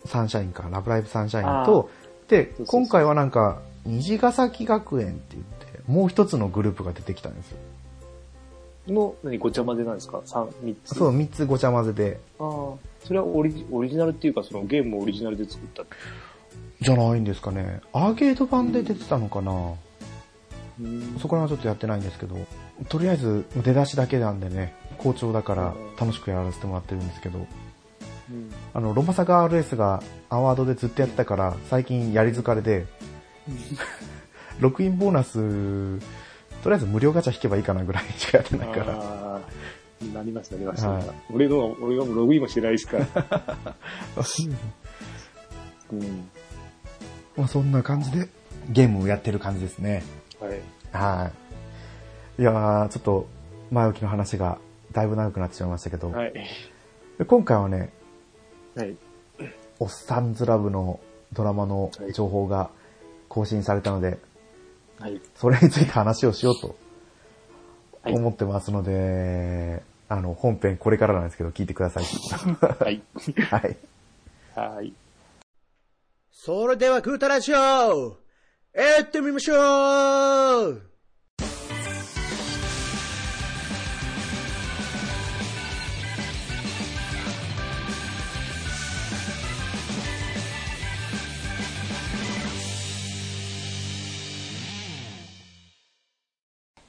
[0.04, 1.90] サンシャインか、ラブライブサンシャインと、
[2.28, 7.58] で今回はなんか、虹ヶ崎学園って言って、もう一つのグループが出てきたんですよ。
[8.88, 10.94] の、何、ごちゃ混ぜなんですか ?3、3つ。
[10.94, 12.88] そう、三つごちゃ混ぜで、ああ。
[13.04, 15.84] それはオリジオリジナルっていうか、そのゲームをオリジナルで作った。
[16.80, 17.80] じゃないんですかね。
[17.92, 19.74] アーケード版で出てたのかな、うん
[21.20, 22.36] そこらはちょっとやってないんですけど、
[22.88, 27.46] とりあえず出だしだけなんでね、好調だから楽しくやらせてもらってるんですけど、
[28.30, 28.52] うん。
[28.74, 32.86] あの、ロマサガ RS がアワードでずっとやってたから、最近やり疲れで、
[34.60, 35.98] ロックインボーナス、
[36.62, 39.40] とりあえず無料ガチャ引けばいいかなぐらいしかやってないから。
[40.14, 40.90] なりました、なりました。
[40.90, 43.06] はい俺の、俺がもうログインもしてないですから。
[45.92, 46.28] うん。
[47.36, 48.28] まあそんな感じで
[48.68, 50.02] ゲームをやってる感じですね。
[50.40, 50.60] はい。
[50.92, 51.30] は
[52.38, 52.42] い。
[52.42, 53.28] いやー、ちょっと
[53.70, 54.58] 前置きの話が
[54.92, 56.32] だいぶ長くなってしまいましたけど、はい。
[57.18, 57.92] で今回はね、
[58.74, 58.96] はい。
[59.80, 61.00] おっさんずラブの
[61.32, 62.70] ドラマの情報が
[63.28, 64.18] 更新されたので、
[64.98, 65.20] はい。
[65.34, 66.76] それについて話をしようと
[68.02, 72.04] はい思ってますので、あの、本編これからなんですけど聞いてください。
[72.04, 73.02] はい。
[73.50, 73.76] はい。
[74.54, 74.92] はい。
[76.32, 78.16] それではグータラジオ
[78.80, 80.82] 行ってみましょう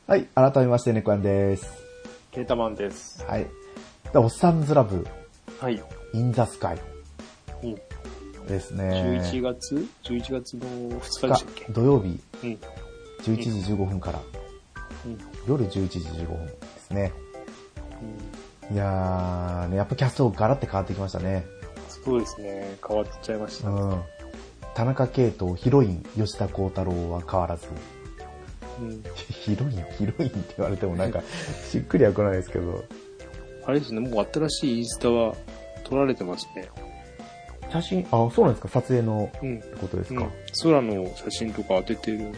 [0.05, 1.71] はい、改めまして、ネコヤンです。
[2.31, 3.25] ケータマンです。
[3.27, 3.47] はい。
[4.13, 5.07] でおっさんずラブ、
[5.59, 5.81] はい。
[6.13, 6.98] インザスカイうん。
[8.49, 9.21] ですね。
[9.23, 10.61] 11月 ?11 月の
[10.99, 11.65] 2日でしたっけ？
[11.71, 12.59] 土曜日、うん。
[13.23, 14.19] 11時15分から、
[15.05, 15.17] うん。
[15.47, 17.13] 夜11時15分ですね。
[18.71, 21.45] いやー、ね、やっぱキャストガラって変わってきましたね。
[22.05, 22.77] そうですね。
[22.87, 23.69] 変わっちゃいました。
[23.69, 24.01] うん。
[24.75, 27.67] 田中圭とヒロイン吉田鋼太郎は変わらず。
[28.79, 29.03] うん。
[29.15, 31.21] ヒロイン、ヒロインって言われてもなんか、
[31.69, 32.83] しっくりは来ないですけど。
[33.65, 35.35] あれですね、もう新しいインスタは
[35.83, 36.69] 撮られてますね。
[37.71, 38.69] 写真、あ、そうなんですか？
[38.69, 39.61] 撮影のうん。
[39.79, 40.29] ことですか、うん、
[40.63, 42.31] 空の写真とか当ててる。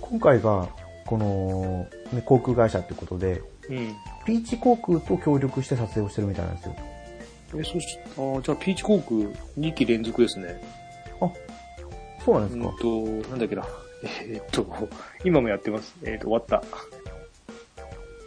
[0.00, 0.68] 今回が、
[1.06, 3.94] この、ね、航空会社ってことで、うん。
[4.26, 6.76] ピーチ航空と協力して撮影をしてるみたいなんですよ。
[7.56, 9.16] え、そし、あーじゃあピーチ航空
[9.58, 10.60] 2期連続ですね。
[12.24, 12.76] そうなんですか、うん
[13.22, 13.64] と、なんだっけな。
[14.26, 14.66] えーっと、
[15.24, 15.94] 今もやってます。
[16.02, 16.62] えーっと、終わった。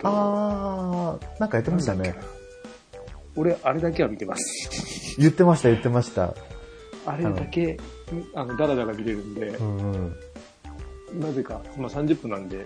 [0.04, 2.14] あー、なんかやってましたね。
[3.38, 5.16] 俺、あれだけは見てます。
[5.20, 6.34] 言ってました、言ってました。
[7.06, 7.78] あれだけ、
[8.36, 9.98] あの、ダラダラ見れるんでう、んう
[11.18, 11.20] ん。
[11.22, 12.66] なぜか、まあ30分なんで、うん、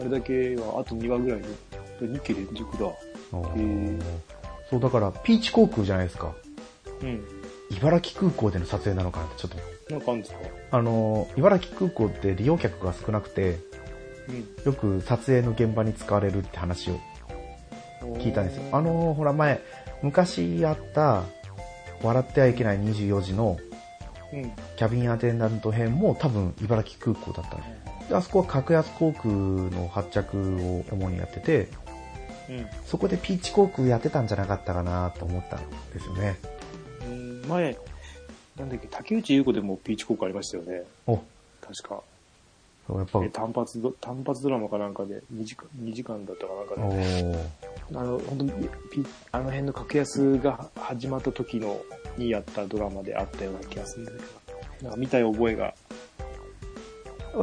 [0.00, 1.46] あれだけはあと2話ぐらいで、
[2.00, 2.86] 2期連続だ。
[3.32, 4.02] おーー
[4.70, 6.34] そう、だから、ピーチ航空じゃないですか。
[7.02, 7.24] うん。
[7.70, 9.94] 茨城空港での撮影なのかなって、ちょっと。
[9.94, 10.38] なんかあるんですか？
[10.72, 13.58] あの、茨城空港って利用客が少なくて、
[14.64, 16.98] よく撮影の現場に使われるって話を
[18.02, 18.12] うん。
[18.14, 18.62] 聞いたんですよ。
[18.72, 19.60] あの、ほら前、
[20.02, 21.24] 昔やった、
[22.02, 23.58] 笑ってはいけない24時の
[24.32, 24.52] うん。
[24.76, 27.56] キャビンアテンダント編も多分茨城空港だった
[28.08, 31.68] で、あそこは格安航空の発着を主にやってて、
[32.48, 32.66] うん。
[32.84, 36.36] そこでピーチ航空やってたんじゃなかったかなと思ったんですよね。
[37.06, 37.76] うん前、
[38.56, 40.82] なんだっけ、竹内優子でもピーチ航空ありましたよね。
[41.06, 41.16] お、
[41.60, 42.02] 確か。
[42.88, 47.38] やっぱ、え単発ド、単発ドラマかなんかで2時間、2時間だったかなんかおで、ー
[47.94, 51.80] あの、本当にピあの辺の格安が始まった時の、
[52.16, 54.18] にやったドラマであったような気がするんだけ
[54.82, 55.74] ど、なんか見たい覚えが。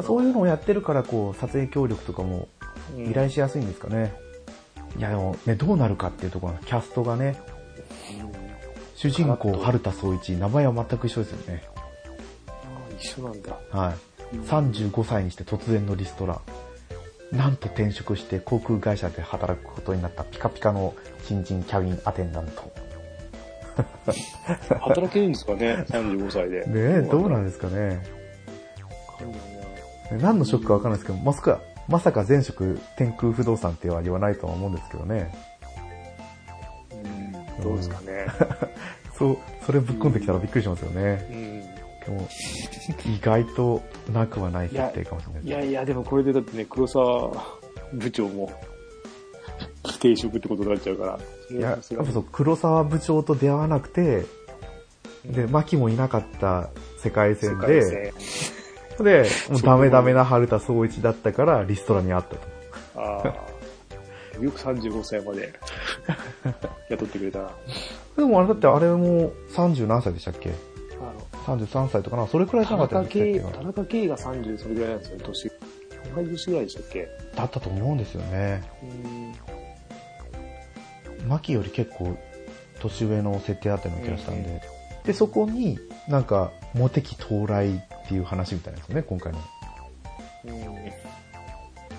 [0.02, 2.48] そういうのをやってるから、こう、撮影協力とかも
[2.98, 4.14] うん依頼しやすいんですかね。
[4.98, 7.36] いやでもね、どうなるかっていうところのキャストがね、
[8.96, 11.64] 主人公、春田総一、名前は全く一緒ですよね。
[12.48, 12.56] ああ、
[12.98, 13.60] 一緒なんだ。
[13.72, 14.13] はい。
[14.46, 16.42] 35歳にして突然のリストラ。
[17.32, 20.94] なんと転職して航空会社で働くことになったピカピカの
[21.24, 22.72] 新人キャビンアテンダント。
[24.82, 26.60] 働けるんですかね ?35 歳で。
[26.62, 28.04] ねえ、どうなんですかね。
[30.22, 35.34] 何のショックかわかんないですけど、まさか、まさか前職天空不動産っては言わないとは思うんですけどね。
[36.92, 37.64] なうん。
[37.64, 38.28] どうですかね。
[39.18, 41.28] そう、それぶっ込んできたらびっくりしますよね。
[41.32, 41.73] うん。
[42.06, 42.28] でも
[43.06, 47.32] 意外となくはない設定かもしれないいやいや、でもこれでだってね、黒沢
[47.94, 48.52] 部長も、
[50.00, 51.20] 定職ってことになっちゃうから。
[51.50, 54.26] いや、やっぱそう、黒沢部長と出会わなくて、
[55.26, 58.14] で、牧もいなかった世界戦世界で、
[58.98, 62.42] 戦で、もうダメダメな春田総一だったからリストラにあったと。
[62.96, 63.54] ああ。
[64.42, 65.54] よく35歳まで
[66.90, 67.52] 雇ってくれたな。
[68.18, 70.52] でもあれだってあれも30何歳でしたっけ？
[71.46, 75.52] ?33 歳とかなそれくらいじゃなかった田中圭、でしたっけ田中圭が30それぐらいなんですよ、年。
[76.16, 77.08] 同じ年ぐらいでしたっけ？
[77.36, 78.64] だったと思うんですよね。
[81.28, 82.18] 牧より結構
[82.80, 84.62] 年上の設定あったような気がしたんで。
[85.06, 89.40] で、そこになんか、モテ期到来っていう話みたいなんですよね、今回の。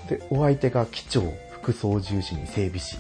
[0.09, 2.99] で、お相手が機長、副操縦士に整備士。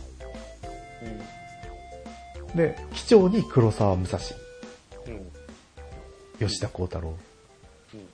[2.54, 4.24] で、機長に黒沢武蔵、うん。
[6.38, 7.16] 吉田幸太郎。
[7.94, 8.06] うん。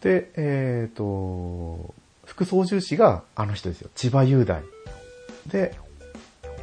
[0.00, 1.94] で、えっ、と、
[2.24, 3.90] 副操縦士があの人ですよ。
[3.94, 4.62] 千葉雄大。
[5.46, 5.74] で、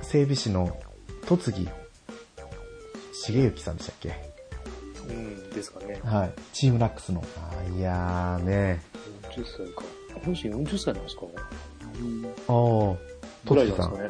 [0.02, 0.78] 整備士の
[1.28, 1.68] 戸次
[3.28, 4.16] 重幸さんでしたっけ？
[5.10, 5.50] うん。
[5.50, 6.00] ですかね。
[6.04, 6.32] はい。
[6.54, 7.24] チームナックスの。
[7.38, 8.82] あーいやーね。
[9.24, 9.84] 40歳か。
[10.24, 11.24] 本心40歳なんですか？
[12.00, 12.26] うん。
[12.26, 12.98] あー、
[13.48, 13.92] ぐらい戸次さん。
[13.98, 14.10] ですかね。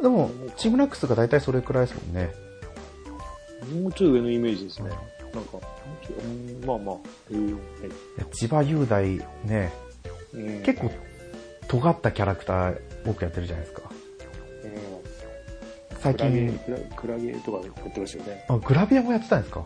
[0.00, 2.30] でも、チームナックスが大体それくらいですもんね。
[3.62, 3.82] うん。
[3.84, 4.90] もうちょい上のイメージですね。
[4.90, 5.58] なんか、
[6.66, 6.96] まあまあ。
[7.30, 7.60] えーはい
[8.32, 9.72] 千葉雄大ね、
[10.32, 10.90] うん結構
[11.68, 13.82] 尖ったキャラクター多くやってるじゃないですか。
[14.64, 14.70] うん
[16.00, 16.58] 最近、
[16.94, 18.44] クラゲ、とかやってましたよね。
[18.48, 19.64] あ、グラビアもやってたんですか？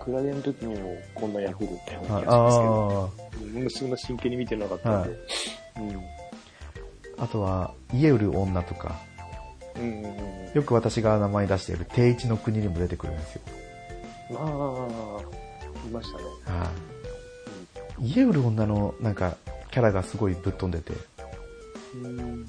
[0.00, 3.10] クラゲの時にもこんな役だったようなあ気がしますけど。
[3.54, 5.10] あうんそんな真剣に見てなかったんで。
[5.76, 6.00] ー、
[7.18, 9.00] あとは、家売る女とか、
[9.76, 10.04] うん。
[10.04, 13.42] うんよく私が名前出している定一の国にも出てくるんですよ。
[14.30, 14.36] うん。
[14.36, 16.24] ああ、いましたね。
[16.58, 16.70] は
[17.98, 18.10] い。
[18.10, 19.36] 家売る女のなんか、
[19.70, 20.92] キャラがすごいぶっ飛んでて。
[21.94, 22.44] うん。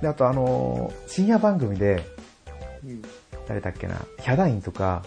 [0.00, 2.04] で、あとあのー深夜番組で、
[2.84, 3.02] うん。
[3.46, 5.04] 誰だっけな、ヒャダインとか、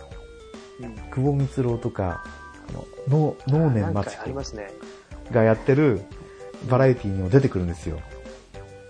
[0.79, 0.95] うん。
[1.09, 2.23] 久保光郎とか、
[2.69, 2.71] あ
[3.09, 4.69] の、の能年なんかマチコありますね。
[5.31, 6.01] がやってる
[6.69, 7.99] バラエティにも出てくるんですよ。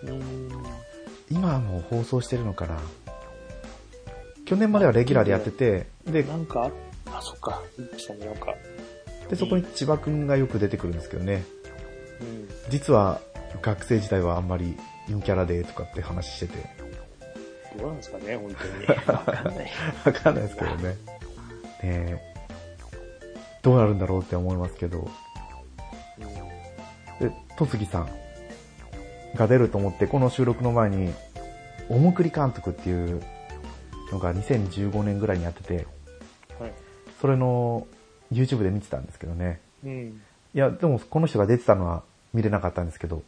[0.04, 0.65] うん。
[1.30, 2.80] 今はもう放送してるのかな？
[4.46, 6.70] 去年まではレギュラーでやってて、で、なんか、
[7.08, 7.62] あ、そっか。
[7.78, 8.54] 言ってたね、なんか。
[9.30, 11.44] でそこに千葉くんがよく出てくるんですけどね。
[12.22, 12.48] うん。
[12.70, 13.22] 実は
[13.62, 16.70] 学生時代はあんまり陰キャラでとかって話してて。
[17.78, 19.18] どうなんですかね、本当に。
[19.18, 19.72] わかんない。
[20.06, 20.84] わかんないですけどね。
[20.90, 20.96] ね
[21.84, 22.20] え
[23.64, 25.10] どうなるんだろうって思いますけど。
[27.20, 28.10] で、戸杉さん
[29.36, 31.14] が出ると思って、この収録の前に、
[31.90, 33.22] おもくり監督っていう
[34.12, 35.86] のが2015年ぐらいにやってて、
[36.60, 36.74] はい。
[37.22, 37.86] それの
[38.32, 39.60] YouTube で見てたんですけどね。
[39.84, 40.22] うん。
[40.54, 43.22] いや、でもこの人が出てたのは見れなかったんですけど、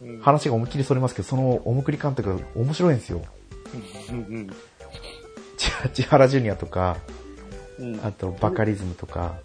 [0.00, 0.20] うん。
[0.20, 3.22] 話が思いっきりそれますけど、そのおもくり監督が面白いんですよ。
[4.10, 4.50] うん。
[5.56, 6.96] 千原千原ジュニアとか、
[7.78, 8.00] うん。
[8.02, 9.36] あとバカリズムとか、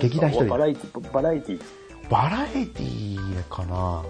[0.00, 1.62] 劇団一人バラエティ、バラエティ？
[2.10, 4.04] バラエティーかな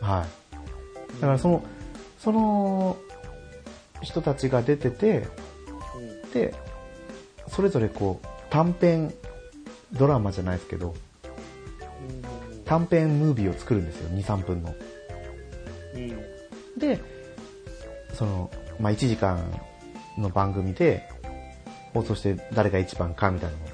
[0.00, 1.20] はい。
[1.20, 1.64] だからその、
[2.18, 2.96] その
[4.02, 5.26] 人たちが出てて、
[6.32, 6.54] で、
[7.48, 9.14] それぞれこう、短編
[9.92, 10.94] ドラマじゃないですけど、
[12.64, 14.74] 短編ムービーを作るんですよ、2、3分の。
[16.76, 17.00] で、
[18.12, 19.38] その、まあ、1時間
[20.18, 21.08] の番組で
[21.94, 23.66] 放送して誰が一番かみたいなの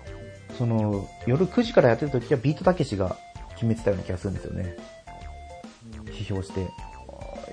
[0.58, 3.16] その、夜9時からやってる時はビートたけしが
[3.54, 4.76] 決めてたような気がするんですよね。
[6.22, 6.68] 批評して。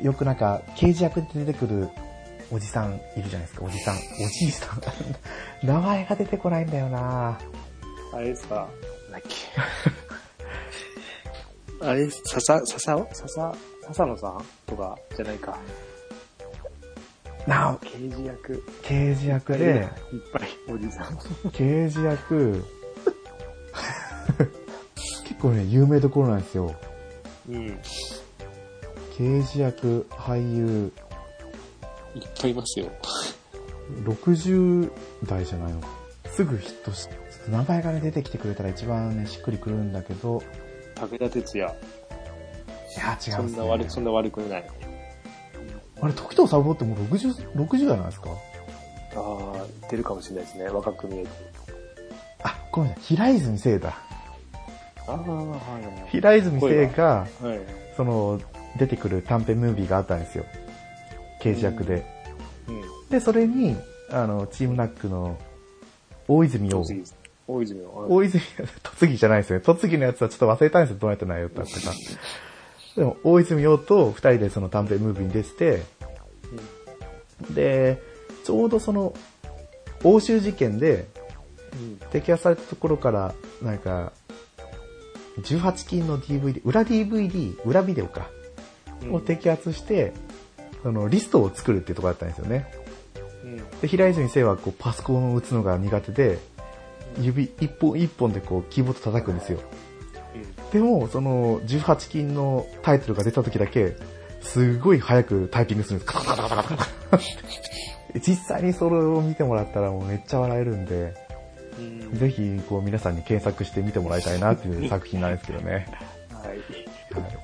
[0.04, 1.90] よくなんか、刑事役で出てくる
[2.52, 3.96] おじさんいるじゃないですか、おじさん。
[3.96, 4.82] おじいさん。
[5.68, 7.38] 名前が出てこないんだよな
[8.14, 8.68] あれさ、なん
[9.12, 9.36] だっけ。
[11.86, 13.54] あれ、ささ、ささ、ささ、
[13.88, 15.58] 笹野さんとかじゃないか。
[17.48, 18.64] なお、刑事役。
[18.84, 19.88] 刑事役いっで、
[20.34, 21.18] ぱいおじさん。
[21.52, 22.64] 刑事役、
[25.26, 26.74] 結構ね、有名どころなんですよ。
[27.48, 27.80] うん。
[29.20, 30.94] 刑事役、俳優、
[32.16, 32.88] いっぱいいますよ。
[34.06, 34.90] 60
[35.26, 35.82] 代じゃないの
[36.32, 37.10] すぐヒットし
[37.50, 40.42] 名前がね、出てきてくれたら一番ね、しっくりくるんだけど、
[40.96, 41.68] 武田鉄矢。
[41.68, 41.70] い
[42.98, 43.50] や、違うね。
[43.50, 44.70] そんな悪く、そんな悪くない。
[46.02, 48.30] あれ、時藤三郎ってもう60、60代なんですか？
[48.30, 48.36] あ
[49.18, 50.70] あ、出るかもしれないですね。
[50.70, 51.30] 若く見えて。
[52.42, 53.04] あ、ごめんなさい。
[53.04, 53.98] 平泉聖だ。
[56.12, 57.60] 平泉聖が、はい。
[57.96, 58.40] その、
[58.78, 60.46] 出てくる短編ムービーがあったんですよ。
[61.42, 62.06] 刑事役で。
[62.68, 63.10] うん。
[63.10, 63.76] で、それに、
[64.12, 65.38] あの、チームナックの、
[66.28, 66.80] 大泉洋。
[66.80, 67.04] 大泉。
[67.48, 68.06] 大泉の。
[68.10, 68.44] 大泉、
[68.84, 69.66] 栃木じゃないですよね。
[69.66, 70.98] 栃木のやつはちょっと忘れたんですよ。
[71.00, 71.96] どうやって内容だったか。
[72.96, 75.84] でも、大泉洋と二人でその短編ムービーに出てて、
[77.54, 78.02] で、
[78.44, 79.14] ちょうどその、
[80.04, 81.08] 欧州事件で
[81.74, 82.00] うん。
[82.12, 84.12] 摘発されたところから、なんか、
[85.38, 88.30] 18金の DVD、裏 DVD、裏ビデオか、
[89.04, 89.14] うん。
[89.16, 90.14] を摘発して、
[90.84, 92.72] そのリストを作るっていうところだったんですよね。
[93.44, 93.80] うん。
[93.82, 96.40] で、平泉聖はこうパソコンを打つのが苦手で、
[97.20, 99.60] 指一本一本でこうキーボード叩くんですよ。
[100.72, 103.96] でも、その18金のタイトルが出た時だけ、
[104.42, 106.12] すごい早くタイピングするんです。
[106.12, 106.86] カタカタカタカタカ
[107.18, 107.20] タ
[108.16, 111.14] 実際にそれを見てもらったらもうめっちゃ笑えるんで、うん。
[112.14, 115.88] ぜひこう皆さんに検索して見てもらいたいなっていう作品なんですけどね。
[116.32, 116.50] はい。
[116.50, 116.60] はい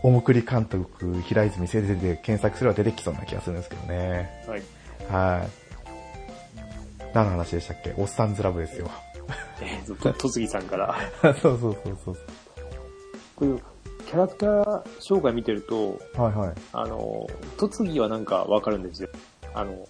[0.04, 4.46] おもくり監督、平泉聖で検索すれば出てきそうな気がするんですけどね。
[4.48, 4.62] はい。
[5.12, 5.50] はい。
[7.16, 7.96] 何の話でしたっけ？
[7.98, 8.92] おっさんずラブですよ。
[9.60, 10.96] えーと、とつぎさんから。
[11.22, 12.18] そうそうそうそう。
[13.36, 13.52] これ、
[14.06, 16.54] キャラクター紹介見てると、はいはい。
[16.72, 19.10] あの、とつぎはなんかわかるんですよ。
[19.56, 19.88] あの、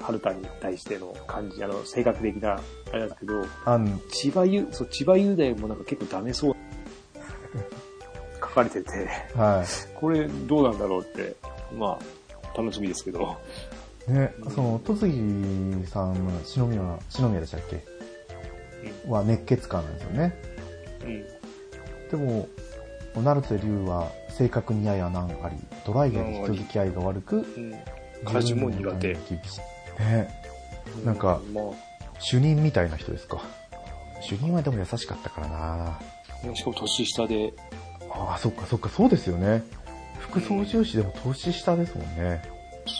[0.00, 6.54] はるたに対しての感じ、あの、性格的な、あれなんですけど、あん、千葉雄、そう、千葉雄大もなんか結構ダメそう。
[8.40, 8.90] 書かれてて、
[9.36, 9.96] はい。
[9.98, 11.36] これどうなんだろうって、
[11.76, 13.36] まあ、楽しみですけど。
[14.08, 17.82] ね、その、戸次さんの篠宮、篠宮でしたっけ？
[19.06, 20.34] は熱血感なんですよね。
[21.04, 22.18] うん。
[22.20, 22.48] でも、
[23.14, 27.74] 成瀬龍は性格にやや難あり、ドライで人付き合いが悪く、うん。
[28.24, 29.12] 家事も苦手。
[29.12, 29.60] 厳しい。
[30.00, 30.28] ね、
[31.04, 31.60] なんかま
[32.18, 33.42] 主任みたいな人ですか。
[34.20, 35.98] 主任はでも優しかったからな
[36.52, 37.52] あ、しかも年下で、
[38.10, 39.62] ああ、そっかそっか、そうですよね。
[40.18, 42.42] 副操縦士でも年下ですもんね。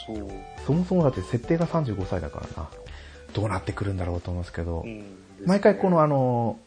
[0.07, 0.31] そう。
[0.67, 2.69] そもそもだって設定が35歳だからな。
[3.35, 5.05] どうなってくるんだろうと思うんですけど、うん。
[5.45, 6.59] 毎回このあの、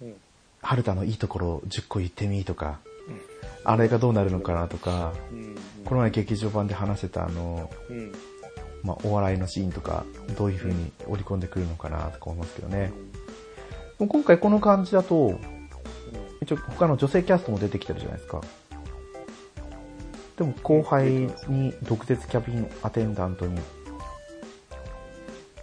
[0.00, 0.14] うん、
[0.62, 2.80] 春田のいいところ10個言ってみとか、
[3.64, 5.56] あれがどうなるのかなとか、うん。
[5.84, 8.12] この前劇場版で話してたあの、うん。
[8.82, 10.04] まあ、お笑いのシーンとか、
[10.36, 12.92] どういう風に織り込んでくるのかなとか思いますけどね。
[13.98, 15.38] もう今回この感じだと、
[16.40, 18.40] 一応他の女性キャストも出てきてるじゃないですか。
[20.36, 23.60] でも後輩に毒舌キャビンアテンダントに、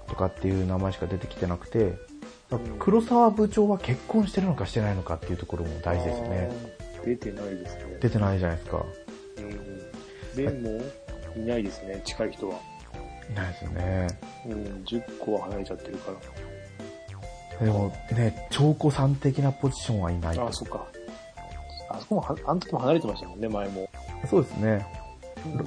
[0.08, 1.97] とかっていう名前しか出てきてなくて、
[2.79, 6.49] 黒沢部長は結婚してるのかしてないのかっていうところも大事ですよね。
[7.05, 7.97] 出てないですね。
[8.01, 8.86] 出てないじゃないですか。
[9.38, 10.36] うん。
[10.36, 10.82] でも、
[11.36, 12.55] いないですね、近い人は。
[13.30, 14.08] いないですよね。
[14.46, 14.54] うん、
[14.86, 17.65] 10個は離れちゃってるから。
[17.65, 20.39] でもね、長子さん的なポジションはいない。
[20.39, 20.86] ああ、そっか。
[21.89, 23.89] あそこもは、あの時も離れてましたもんね、前も。
[24.30, 24.86] そうですね。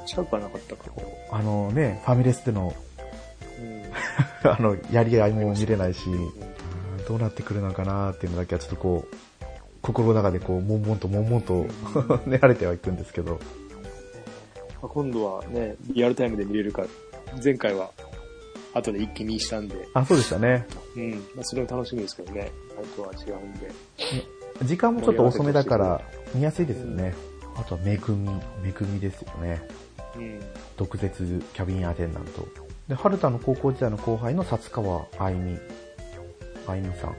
[0.06, 0.84] 近くはなかったか
[1.30, 2.74] あのね、ファミレスでの、
[4.42, 4.52] ら。
[4.52, 4.62] うん。
[4.70, 6.08] あの、やり合いも見れないし、
[7.06, 9.16] どうなってくるのかなっていうのだけはちょっとこう、
[9.82, 11.66] 心の中でこう、悶々と悶々と
[12.26, 13.38] 練られてはいくんですけど。
[14.80, 16.88] まあ今度はね、リアルタイムで見れるから、
[17.42, 17.90] 前回は
[18.74, 20.66] 後で一気見したんで、あ、そうでしたね。
[20.96, 21.10] うん。
[21.34, 22.50] まあ、それも楽しみですけどね。
[22.72, 23.70] あとは違うんで。
[24.64, 26.00] 時間もちょっと遅めだから、
[26.34, 27.14] 見やすいですよね。
[27.56, 28.28] あとは、めぐみ、
[28.62, 29.62] めぐみですよね。
[30.16, 30.40] うん。
[30.76, 32.46] 毒舌キャビンアテンダント。
[32.88, 35.58] で、春田の高校時代の後輩の薩川あいみ。
[36.66, 37.16] あいみさん。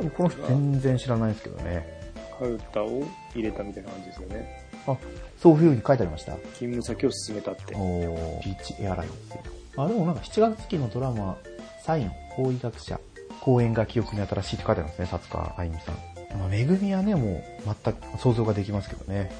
[0.00, 0.10] うん。
[0.10, 2.02] この人全然知らないですけどね。
[2.38, 4.63] カルタを入れたみたいな感じですよね。
[4.86, 4.96] あ、
[5.38, 6.32] そういう風に書いてありました？
[6.54, 7.74] 勤務先を進めたって。
[7.74, 9.42] おー、ピーチエアラインですよ。
[9.76, 11.36] あ、でもなんか7月期のドラマ、
[11.82, 13.00] サイン、法医学者、
[13.40, 15.94] 公演が記憶に新しいって書いてありますね、薩川あいみさん。
[16.38, 19.30] まあ、めぐみはね、もう全く想像ができますけどね。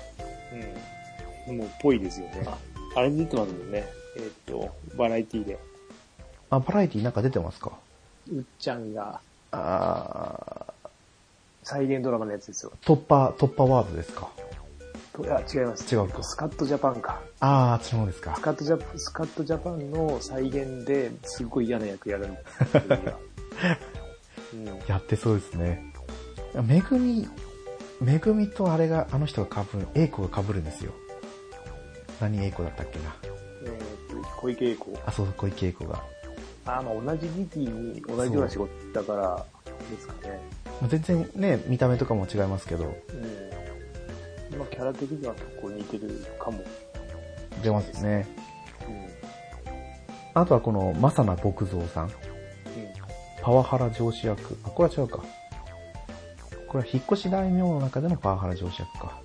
[1.49, 1.59] うん。
[1.59, 2.47] もう、ぽいですよね。
[2.97, 3.85] あれ出てますもんね。
[4.17, 5.59] えーっと、バラエティで。
[6.51, 7.73] あ、バラエティなんか出てますか？
[8.33, 10.67] うっちゃんが、あ
[11.65, 12.73] 再現ドラマのやつですよ。
[12.81, 14.29] ー、突破、突破ワードですか？
[15.23, 15.95] いや、違います。
[15.95, 16.23] 違うか？
[16.23, 17.21] スカットジャパンか。
[17.41, 18.43] あー、あっちの方ですかス。
[18.43, 22.39] カットジャパン、スカットジャパンの再現ですっごい嫌な役やるんで
[22.71, 22.83] すよ。
[24.55, 24.67] うん。
[24.89, 25.93] やってそうですね。
[26.67, 27.29] めぐみ、
[28.01, 30.93] めぐみとあれが、あの人が被る、A 子が被るんですよ。
[32.21, 33.15] 何 A 子だったっけな？
[33.65, 34.99] えーっと、小池栄子。
[35.07, 36.03] あ、そう、小池栄子が。
[36.67, 39.47] あ、まあ同じ時期に同じような仕事だから、
[39.91, 40.41] ですかね。
[40.89, 42.95] 全然ね、見た目とかも違いますけど、うん。
[44.57, 46.59] まあキャラ的には結構似てるかも。
[47.63, 48.27] 出ますね。
[48.89, 50.43] うん。
[50.43, 52.11] あとはこの、マサナ牧蔵さん。
[53.43, 54.57] パワハラ上司役。
[54.65, 55.19] あ、これは違うか。
[56.67, 59.21] これは引っ越し大名の中でのパワハラ上司役か。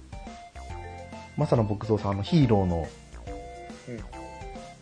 [1.38, 2.88] マサナ牧蔵さん、あのヒーローの、
[3.88, 3.94] うん。
[3.96, 4.04] うん。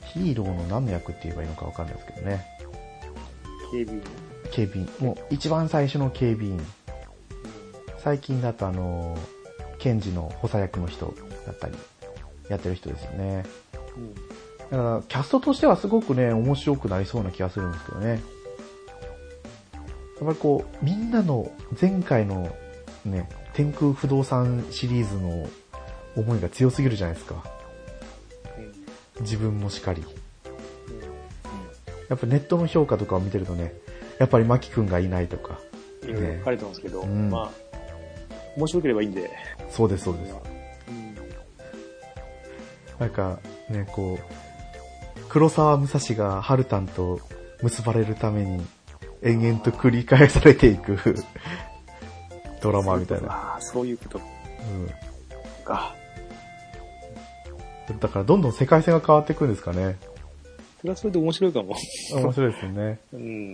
[0.02, 2.45] ヒーローの何の役って言えばいいのかわかんないですけどね。
[3.72, 4.04] 警備員。
[4.52, 5.06] 警備員。
[5.06, 6.60] もう一番最初の警備員。
[8.00, 9.18] 最近だとあの、
[9.80, 11.13] 検事の補佐役の人
[11.45, 11.75] だったり、
[12.49, 13.45] やってる人ですよね。
[13.95, 14.15] うん。
[14.15, 14.21] だ
[14.78, 18.09] から、キャストとしてはすごくね、面白くなりそうな気がするんですけどね。
[18.09, 18.17] や
[20.23, 22.49] っぱりこう、みんなの前回の
[23.05, 25.47] ね、天空不動産シリーズの
[26.15, 27.43] 思いが強すぎるじゃないですか。
[28.57, 28.61] う
[29.21, 29.21] ん。
[29.21, 30.01] 自分もしかり。
[30.01, 30.07] うん。
[32.09, 33.73] やっぱネットの評価とかを見てるとね、
[34.19, 35.59] やっぱりマキ君がいないとか。
[36.03, 37.51] いろいろ書かれてますけど、うんまあ、
[38.55, 39.30] 面白ければいいんで。
[39.70, 40.36] そうです、そうです。
[40.89, 41.15] うん。
[42.99, 43.39] なんか、
[43.70, 47.20] ね、こう、黒沢武蔵がハルタンと
[47.61, 48.65] 結ばれるために、
[49.22, 50.97] 延々と繰り返されていく
[52.61, 53.32] ドラマみたいな。
[53.32, 55.95] ああ、そういうことか。
[57.89, 57.99] うん。
[57.99, 59.97] だからどんどん世界線が変わっていくんですかね。
[60.82, 61.76] それはそれで面白いかも。
[62.13, 62.99] 面白いですよね。
[63.13, 63.53] うん。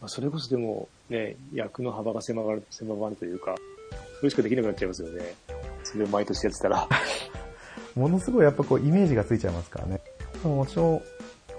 [0.00, 3.77] まあ、それこそでも、ね、役の幅が狭まる、狭まるというか、そ
[4.24, 5.34] れしかできなくなっちゃいますよね。
[5.84, 6.88] それを毎年やってたら。
[7.94, 10.00] ものすごいやっぱこうイメージがついちゃいますからね。
[10.42, 11.02] でももちろん、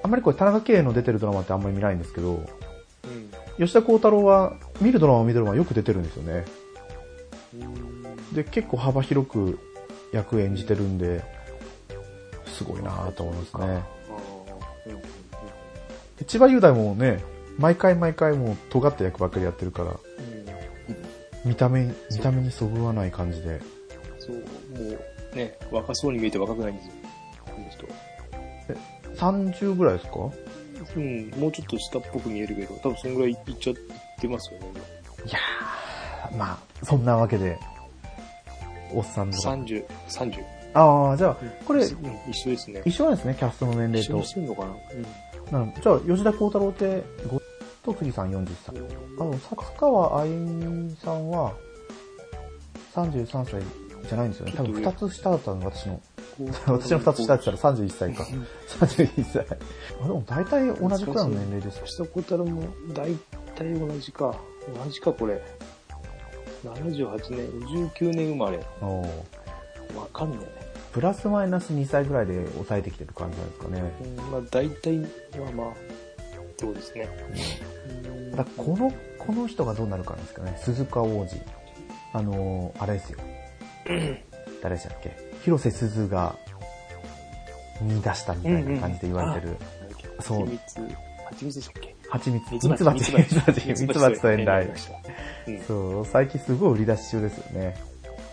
[0.03, 2.43] あんまりこう田中圭の出てるドラマってあんまり見ないんですけど、うん。
[3.57, 6.45] 吉田幸太郎は見るドラマを見るドラマよく出てるんですよね。
[7.53, 7.99] うん
[8.33, 9.59] で、結構幅広く
[10.11, 11.23] 役演じてるんで、
[12.45, 13.83] すごいなぁと思いますね。
[16.27, 17.23] 千葉雄大もね、
[17.57, 20.08] 毎回毎回もう尖った役ばっかりやってるから、うん
[21.45, 23.59] 見た目、見た目にそぐわない感じで。
[24.19, 24.41] そう、も
[25.33, 26.93] う、ね、若そうに見えて若くないんですよ。
[27.45, 27.87] この人。
[29.15, 30.19] 30ぐらいですか？
[30.95, 33.75] うん、もうちょっと下っぽく見えるけど、多分そんぐらいいっちゃっ
[34.19, 34.67] てますよね。
[35.25, 37.57] いやー、まあ、そんなわけで、
[38.93, 39.49] おっさんとか。
[39.49, 40.43] 30、30。
[40.73, 42.81] ああ、じゃあ、これ、うん一緒ですね。
[42.85, 44.25] 一緒なんですね、キャストの年齢と一緒に。
[44.25, 44.65] してんのか
[45.51, 45.59] な？
[45.59, 47.41] なるじゃあ、吉田幸太郎って、ご
[47.83, 48.75] と杉さん40歳。
[48.77, 51.53] あの、薩川あゆみさんは、
[52.93, 53.61] 33歳
[54.07, 54.53] じゃないんですよね。
[54.55, 56.01] 多分2つ下だったの、私の。
[56.39, 56.47] うん。
[56.47, 58.25] 私の2つ下って言ったら31歳か。
[58.31, 59.45] うん31歳。
[60.01, 61.85] あ、でも大体同じくらいの年齢ですよ。
[61.85, 62.63] 下小太郎も
[62.93, 63.13] 大
[63.55, 64.35] 体同じか。
[64.83, 65.41] 同じか、これ。
[66.63, 67.49] 78年、
[67.91, 68.59] 19年生まれ。
[68.81, 69.09] おー
[69.95, 70.37] わかんね
[70.91, 73.93] プラスマイナス2歳ぐらいで抑えてきてる感じなんですかね。
[74.01, 74.05] え。
[74.05, 75.67] うん、まあ大体はまあ、
[76.59, 77.07] そうですね。
[78.35, 80.57] だこの、この人がどうなるかなんですかね。
[80.61, 81.35] 鈴鹿王子。
[82.11, 83.19] あのー、あれですよ。
[84.61, 86.35] 誰でしたっけ広瀬すずが
[87.81, 89.55] 見出したみたいな感じで言われてる。
[90.19, 90.95] そう蜂蜜、
[91.29, 92.53] 蜂蜜でしたっけ蜂蜜。
[92.53, 93.15] 蜜蜜蜂。
[93.15, 93.67] 蜜蜂。
[93.69, 94.67] 蜜蜂と遠雷。
[95.47, 97.75] うんそう、最近すごい売り出し中ですよね。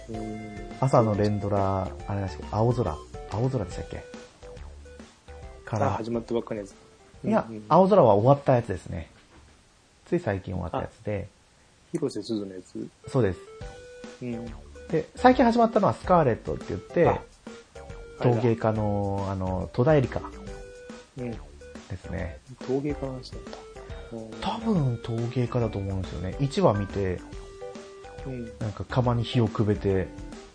[0.08, 2.96] うん朝の連ドラ、あれらしい、青空。
[3.30, 4.04] 青空でしたっけ
[5.64, 6.85] から、あ始まったばっかりのやつ。
[7.24, 9.08] いや青空は終わったやつですね。
[10.06, 11.28] つい最近終わったやつで、
[11.92, 12.88] 広瀬すずのやつ？
[13.08, 13.38] そうです。
[14.22, 14.46] うん。
[14.88, 17.20] で、最近始まったのはスカーレットって言ってあ、
[18.22, 20.20] 陶芸家の、あの、戸田恵梨香
[21.18, 21.30] うん。
[21.32, 21.38] で
[21.96, 22.38] すね。
[22.66, 23.58] 陶芸家の話だった。
[24.40, 26.36] 多分陶芸家だと思うんですよね。
[26.38, 27.18] 1話見て、
[28.24, 28.44] うん。
[28.60, 30.06] なんか釜に火をくべて、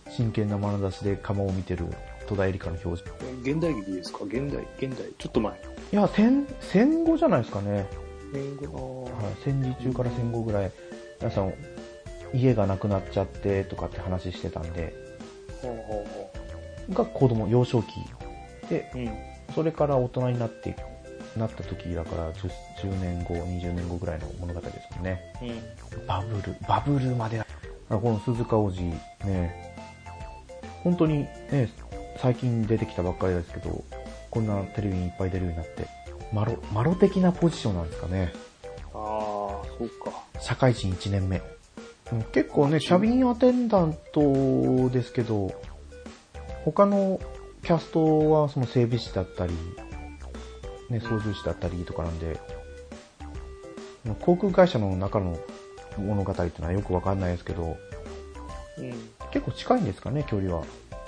[0.09, 1.85] 真剣な眼差しで釜を見てる
[2.27, 3.11] 戸田恵梨香の表情。
[3.41, 4.23] 現代劇ですか？
[4.23, 5.09] 現代、現代。
[5.17, 5.70] ちょっと前。
[5.91, 7.85] いや、戦、戦後じゃないですかね。
[8.31, 10.71] 年後の、はい、戦時中から戦後ぐらい、
[11.19, 11.53] 皆さん、
[12.33, 14.93] 家がなくなっちゃってとかって話してたんで、
[15.61, 17.87] ほうほうほが子供、幼少期。
[18.69, 18.99] で、う。
[18.99, 19.11] うん。
[19.53, 20.77] それから大人になって、
[21.35, 22.49] なった時だから 10,
[22.81, 25.21] 10年後、20年後ぐらいの物語ですもんね。
[25.41, 25.45] う
[26.01, 26.07] ん。
[26.07, 27.45] バブル、バブルまで、あ
[27.89, 28.79] この鈴鹿王子
[29.25, 29.75] ね、
[30.83, 31.69] 本当にね、
[32.17, 33.83] 最近出てきたばっかりですけど、
[34.31, 35.87] こんなテレビにいっぱい出るようになって、
[36.33, 38.33] マロ、マロ的なポジションなんですかね。
[38.93, 40.23] ああ、そうか。
[40.39, 41.37] 社会人1年目。
[42.11, 45.53] うん結構ね、キャビンアテンダントですけど、
[46.65, 47.19] 他の
[47.63, 49.53] キャストはその整備士だったり、
[50.89, 52.39] ね、操縦士だったりとかなんで、
[54.21, 55.37] 航空会社の中の
[55.97, 57.77] 物語っていうのはよくわかんないですけど、
[58.77, 58.93] うん。
[59.31, 60.63] 結構近いんですかね、距離は。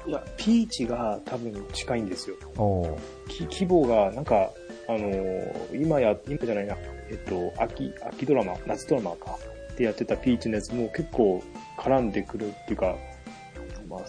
[0.06, 2.36] いや、ピーチが多分近いんですよ。
[2.58, 4.52] おーき規模が、なんか、
[4.88, 6.76] ああの、今や、今じゃないな、
[7.10, 9.38] えっと、秋、秋ドラマ、夏ドラマか、
[9.78, 11.42] でやってたピーチのやつも結構
[11.78, 12.96] 絡んでくるっていうか、
[13.88, 14.02] まあ、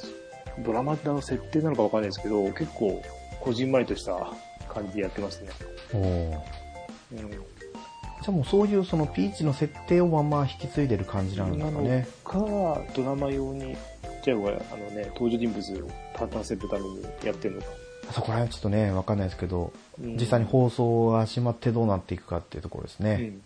[0.62, 3.02] ドラマの設定なのかわかんないですけど、結構、
[3.40, 4.32] こじんまりとした
[4.68, 5.50] 感じでやってますね。
[5.92, 6.38] おー
[7.12, 7.20] うん。
[8.24, 12.08] じゃあもうそういうそのピーチの設定をまんま引き継いでる感じなんですかね。
[12.24, 13.76] か、ドラマ用に、
[14.24, 17.66] じゃあ、あのね、登場人物を立たせるためにやってるのか。
[18.10, 19.70] そこら辺ちょっとね、わかんないですけど、
[20.02, 23.18] うん実際に放送が始まってどうなっていくかっていうところですね。
[23.20, 23.42] うん。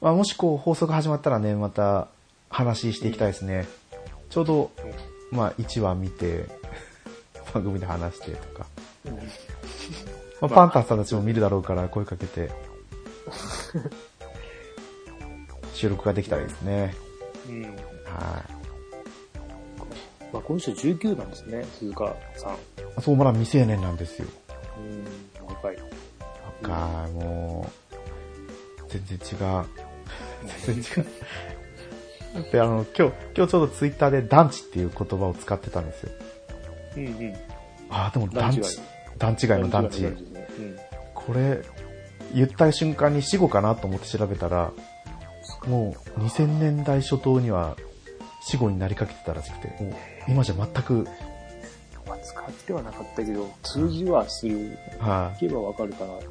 [0.00, 2.08] まあ、もしこう放送が始まったらね、また
[2.50, 3.68] 話していきたいですね。
[4.30, 4.70] ちょうど、
[5.30, 6.46] まあ1話見て、
[7.54, 8.66] 番組で話してとか。
[9.06, 9.20] うんま
[10.42, 12.50] あ、パンタンさんたちも見るだろうから声かけて、
[15.72, 16.94] 収録ができたらいいですね。
[17.48, 17.62] うん。
[17.62, 17.68] は
[18.50, 18.53] い。
[20.34, 23.00] まあ、この人19なんですね、鈴鹿さん。
[23.00, 24.26] そう、まだ未成年なんですよ。
[25.38, 25.76] うん、若い。
[26.60, 27.70] 若い、も
[28.82, 29.66] う、全然違う。
[30.66, 31.06] 全然違う。
[32.34, 36.12] だってあの、今日、今日ちょうどツイッターで団地っていう言葉を使ってたんですよ。
[36.96, 37.34] うんうん。
[37.90, 38.80] ああ、でも団地。
[39.16, 40.02] 段違いの団地。
[40.02, 40.76] ねうん。
[41.14, 41.62] これ、
[42.34, 44.72] 言った瞬間に死後かなと思って調べたら、
[45.68, 47.76] もう2000年代初頭には
[48.46, 49.74] 死後になりかけてたらしくて、
[50.28, 51.06] 今じゃ全く、
[52.06, 54.76] まあ、使ってはなかったけど、通じはする。
[54.98, 56.26] は聞けばわかるかなって。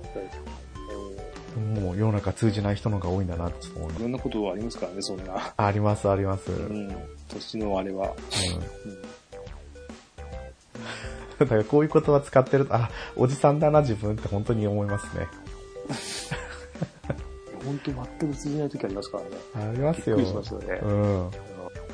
[1.55, 3.99] い、もう世の中通じない人の方が多いんだなって思います。
[3.99, 5.53] いろんなことありますからね、そんな。
[5.57, 6.51] あります、あります。
[6.51, 6.87] ううん。
[6.87, 6.95] ん。
[7.29, 8.13] 年のあれは。
[11.39, 15.27] だからこういう言葉使ってると、あ、おじさんだな自分って本当に思いますね。
[17.65, 19.29] 本当全く通じない時ありますからね。
[19.55, 20.17] ありますよ。
[20.17, 20.79] びっくりしますよね。
[20.83, 21.31] うん。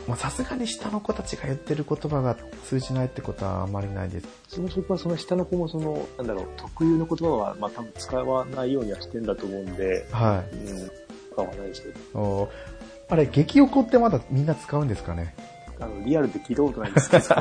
[0.09, 2.35] まあさすがに下の子たちが言ってる言葉が
[2.65, 4.27] 通じないってことはあんまりないです。
[4.47, 10.89] その職はその下の子もその、なんだろう、特有の言葉は、まあ多分使わないようにはしてんだと思うんで、はうん、
[11.31, 12.49] 使わないですけど。
[13.07, 15.35] あれ、激おこってまだみんな使うんですかね？
[15.79, 17.25] あの、リアルで聞いたことないんですけど。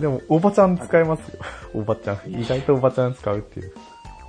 [0.00, 1.40] でも、おばちゃん使いますよ。
[1.74, 2.20] おばちゃん。
[2.30, 3.74] 意外とおばちゃん使うっていう。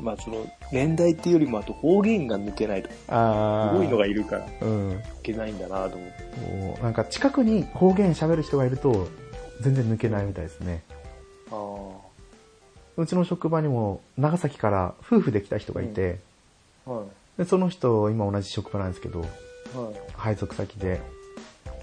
[0.01, 3.78] まあその、年代っていうよりもあと方言が抜けないと、すあー。
[3.78, 4.89] ごいのがいるから、うん。
[4.91, 6.82] 抜けないんだなと思って。
[6.82, 9.07] なんか近くに方言喋る人がいると、
[9.61, 10.84] 全然抜けないみたいですね。
[11.51, 11.55] あ
[12.97, 16.20] うちの職場にも長崎から夫婦で来た人がいて、
[16.86, 16.91] あ。
[16.91, 17.05] はい。
[17.38, 19.30] でその人、今同じ職場なんですけど、はい。
[20.13, 21.01] 配属先で、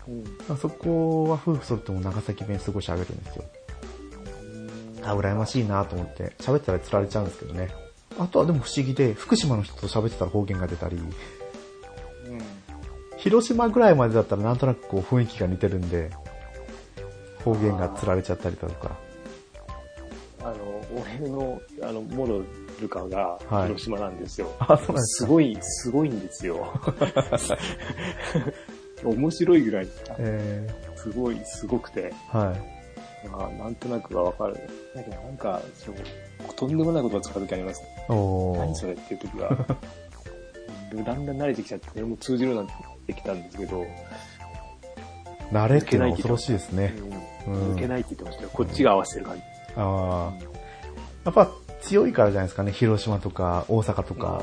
[0.09, 0.57] うん。
[0.57, 3.45] そこは夫婦揃っても長崎弁すごい喋るんですよ。
[5.05, 7.69] あ、羨ましいなと思って、喋ったら釣られちゃうんですけどね。
[8.19, 11.13] あとはでも不思議で、福島の人と喋ってたら方言が出たり、うん。
[13.19, 16.11] 広島ぐらいまでだったらなんとなくこう雰囲気が似てるんで、
[17.45, 18.97] 方言が釣られちゃったりだとか。
[20.45, 20.55] あの、
[21.21, 22.43] 俺の、あの、モド
[22.81, 24.53] ルカがはい広島なんですよ。
[24.59, 25.25] あ、そうなんですか？
[25.25, 26.73] すごい、すごいんですよ。
[29.05, 29.89] 面白いぐらい、
[30.19, 32.82] えすごい、すごくて、ー、はい。
[33.31, 34.55] まあ、なんとなくはわかる。
[34.95, 35.95] だけどなんか、そう、
[36.55, 37.83] とんでもないことを使うときあります。
[38.09, 38.59] おー。
[38.59, 39.49] 何それっていうときが。
[41.05, 43.87] だんだん慣れてきちゃって、俺も通じるようになってきたんですけど、
[45.51, 46.95] 慣れっていうのは恐ろしいですね。
[47.47, 48.51] うん、抜けないって言ってましたよ。
[48.53, 49.43] こっちが合わせてる感じ。
[49.77, 50.33] ああ。
[51.25, 51.51] やっぱ
[51.81, 52.73] 強いからじゃないですかね。
[52.73, 54.43] 広島とか大阪とか。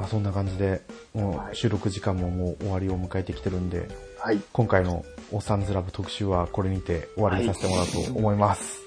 [0.00, 0.80] あそんな感じで、
[1.12, 3.86] もはいう収録時間ももう終わりを迎えてきてるんで、
[4.22, 4.40] はい。
[4.52, 5.02] 今回の
[5.32, 8.82] おっさんずラブ特集はこれにて終わりにさせてもらおうと思います。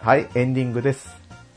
[0.00, 1.08] はい、エンディングです。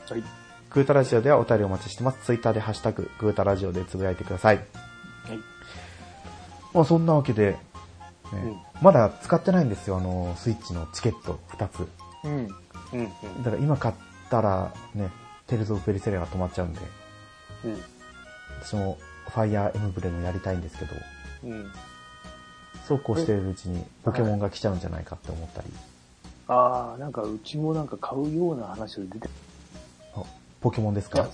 [0.08, 0.22] はい。
[0.70, 2.18] グータラジオではお便りお待ちしてます。
[2.24, 4.56] ツイッターでハッシュタグ、グータラジオでつぶやいてください。
[4.56, 4.66] はい。
[6.72, 7.56] まあそんなわけで、
[8.32, 11.88] ねうんまだ使ってないんですよ、あの、スイッチのチケット2つ。
[12.24, 12.32] うん。
[12.32, 12.48] うん。
[12.92, 13.42] うん。
[13.42, 13.94] だから今買っ
[14.30, 15.10] たらね、
[15.46, 16.80] テルズ・オブ・ペリセレが止まっちゃうんで、
[17.64, 17.82] うん。
[18.62, 18.98] 私も
[19.28, 20.94] ファイアーエムブレムやりたいんですけど、
[21.44, 21.66] うん。
[22.86, 25.68] そうこうしてるうちにポケモンが来ちゃうんじゃないかって思ったり、
[26.46, 29.28] ああ、なんかうちもなんか買うような話が出て
[30.14, 30.22] あ
[30.60, 31.28] ポケモンですか？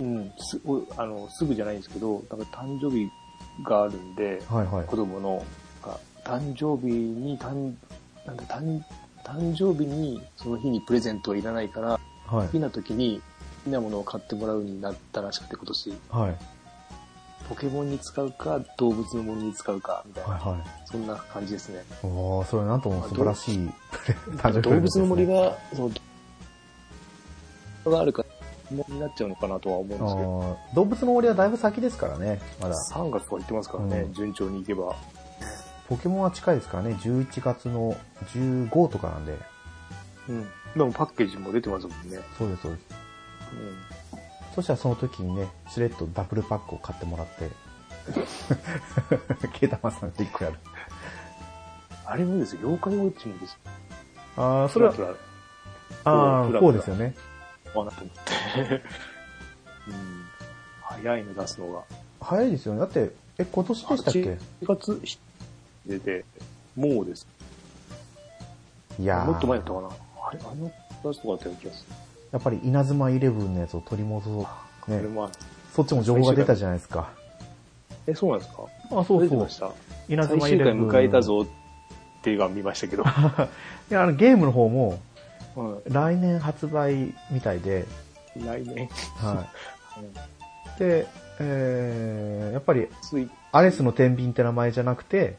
[0.00, 3.10] うん、すおあのすぐじゃないんですけど、なんか誕生日
[3.64, 4.96] があるんで、はいはい子。
[4.96, 5.42] 供の、が
[6.24, 7.74] 誕生日に、誕
[8.26, 8.82] なんだ誕
[9.24, 11.88] 誕生日にその日にプレゼントはいらないから、
[12.26, 12.58] はい好き。
[12.58, 13.20] な時に
[13.64, 16.36] 好きなものを買ってもらうになったらしくて今年、はい。
[17.48, 20.66] ポケモンに使うか動物のものに使うかみたいな、はいはい。
[20.86, 21.82] そんな感じですね。
[22.02, 25.90] おー、それなんとも素晴らしい誕生日プレゼントですね動物の森が、その
[27.90, 28.24] があるか
[28.70, 30.58] ら、もうになっちゃうのかなとは思うんですけど。
[30.74, 32.74] 動物の森はだいぶ先ですからね、まだ。
[32.74, 34.96] 3月とか言ってますからね、うん順調にいけば。
[35.88, 37.96] ポケモンは近いですからね、11月の
[38.32, 39.38] 15とかなんで。
[40.28, 40.42] うん。
[40.76, 42.18] でもパッケージも出てますもんね。
[42.38, 42.84] そうです、そうです。
[43.52, 44.54] うん。
[44.54, 47.50] そしたらその時にね、しれっとダブルパックを買ってもらって、
[49.58, 50.58] ケータマさんで1個やる。
[52.06, 53.58] あれもですよ、妖怪ウォッチもです。
[54.36, 54.94] ああ、それは
[56.04, 57.14] ああ、こうですよね。
[57.74, 58.82] らわなと思って。
[59.88, 60.24] うん。
[60.82, 61.82] 早いの出すのが。
[62.20, 62.80] 早いですよね。
[62.80, 65.00] だって、え、今年でしたっけ？8月
[65.86, 66.24] 出て、
[66.76, 67.26] もうです。
[68.98, 69.88] いやーもっと前だったかな。
[69.88, 70.70] あれ、あの
[71.02, 71.94] 出すとかあったような気がする。
[72.32, 74.48] やっぱり稲妻イレブンのやつを取り戻そ
[74.88, 74.90] う。
[74.90, 75.00] ね、
[75.72, 77.10] そっちも情報が出たじゃないですか。
[78.06, 78.62] え、そうなんですか？
[78.90, 79.72] あ、そうそう。
[80.08, 80.88] 稲最終回妻イレブン。
[80.88, 81.22] 迎えた。
[81.22, 81.46] ぞっ
[82.22, 83.02] ていうのは見ましたけど。
[83.90, 84.98] いや、あの、ゲームの方も、
[85.56, 87.86] う来年発売みたいで、
[88.38, 88.44] ん。
[88.46, 88.88] 来年。
[89.16, 89.46] は
[90.76, 90.78] い。
[90.78, 91.06] で、
[91.40, 92.88] えー、やっぱり、
[93.52, 95.36] アレスの天秤って名前じゃなくて、うん。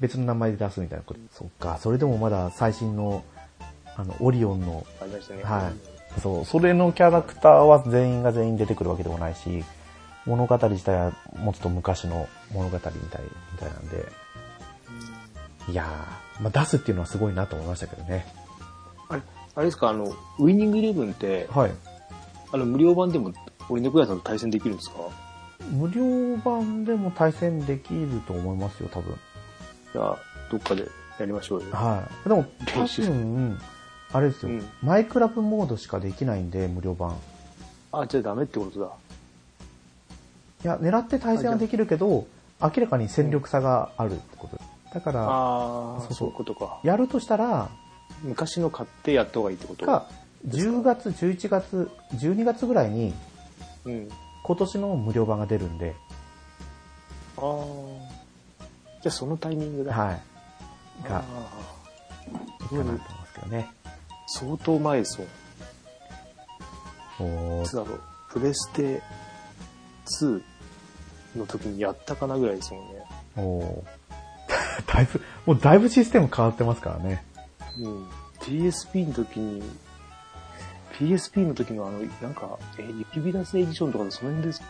[0.00, 1.20] 別の名前で出すみたいなこと。
[1.32, 3.24] そっか、それでもまだ最新の、
[3.96, 5.42] あの、オリオンの、ね。
[5.42, 9.64] はいそう、それのキャラクターは全員が全員出てくるわけでもないし、
[10.24, 14.06] 物語自体はもうちょっと昔の物語みたい、みたいなんで、
[15.68, 18.26] いやー、まあ、出すっていうのはすごいなと思いましたけどね。
[19.08, 19.22] あれ、
[19.56, 20.04] あれですか、あの、
[20.38, 21.72] ウィニングイレブンって、はい。
[22.50, 23.32] あの、無料版でも、
[23.68, 24.96] 俺猫屋さんと対戦できるんですか？
[25.70, 29.16] 無料版でも対戦できると思いますよ、多分。
[29.96, 30.18] じゃあ、
[30.50, 30.86] どっかで
[31.18, 31.70] やりましょうよ。
[31.72, 32.28] はい。
[32.28, 33.58] でも、多分、
[34.12, 37.16] あれですよ、うんマイクラブモードしかできないんで、無料版。
[37.92, 38.90] あ、じゃあダメってことだ。
[40.64, 42.26] いや、狙って対戦はできるけど、
[42.60, 44.60] 明らかに戦力差があるってこと。
[44.92, 46.78] だから、ああ、そうそうそういうことか。
[46.84, 47.70] やるとしたら、
[48.22, 49.86] 昔の買ってやった方がいいってこと？
[49.86, 50.10] か、
[50.46, 53.14] 10月、11月、12月ぐらいに、
[53.86, 54.08] うん。
[54.42, 55.96] 今年の無料版が出るんで、
[57.38, 58.15] ああ。
[59.06, 59.92] じゃあそのタイミングだ。
[59.94, 61.08] はい。
[61.08, 61.22] が、あ
[62.62, 63.70] いいかなと思いますけどね。
[63.84, 63.88] ー
[64.26, 65.20] 相当前です
[67.20, 67.30] もん。
[67.30, 68.00] おーいつだろう。
[68.32, 69.00] プレステ
[70.06, 70.42] 2
[71.36, 73.04] の時にやったかなぐらいですもんね。
[73.36, 77.24] おー だいぶ、もうだいぶシステム変わってますからね。
[77.78, 78.08] うん。
[78.40, 79.62] PSP の時に、
[80.94, 84.64] PSP の時のあの、なんか、えー、雪ビダスエディションとかでその辺です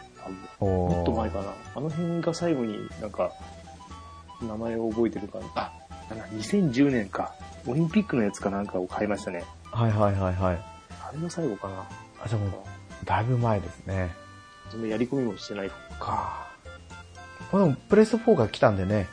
[0.61, 1.55] 多もっと前かな。
[1.75, 3.33] あの辺が最後になんか、
[4.43, 5.47] 名前を覚えてるかな。
[5.55, 5.73] あ、
[6.11, 7.35] なんだ2010年か。
[7.67, 9.45] オリンピックのやつかなんかを買いましたね。
[9.65, 10.55] はいはいはいはい。
[10.55, 11.87] あれが最後かな。
[12.23, 12.51] あ、じゃあもう、
[13.05, 14.15] だいぶ前ですね。
[14.71, 15.71] そんなやり込みもしてない。
[15.99, 16.47] か。
[17.51, 19.07] このプレス4が来たんでね、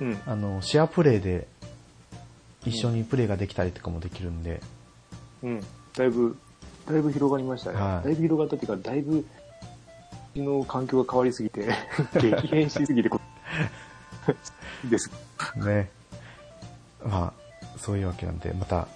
[0.00, 0.18] うん。
[0.26, 1.46] あの、シェアプレイで、
[2.64, 4.60] 一緒にプレイができたりとかもできるんで、
[5.42, 5.60] うん。
[5.96, 6.36] だいぶ、
[6.86, 7.80] だいぶ広がりましたね。
[7.80, 9.24] はいだいぶ広がったっていうか、だいぶ、う
[10.34, 11.68] ちの環境が変わりすぎて、
[12.20, 13.20] 激変しすぎてこ、
[14.90, 15.10] です。
[15.56, 15.90] ね。
[17.04, 18.88] まあ、そういうわけなんで、また、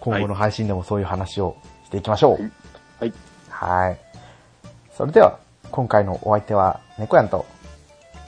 [0.00, 2.50] 今後の配信でもそういう話をしていきましょう。
[2.98, 3.12] はい。
[3.48, 3.98] はい。
[4.96, 5.38] それでは、
[5.70, 7.46] 今回のお相手は、猫やんと、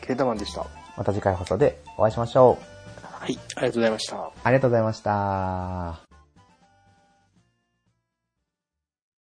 [0.00, 0.66] ケータマンでした。
[0.96, 3.06] また次回放送でお会いしましょう。
[3.06, 3.38] はい。
[3.56, 4.16] ありがとうございました。
[4.44, 6.11] ありがとうございました。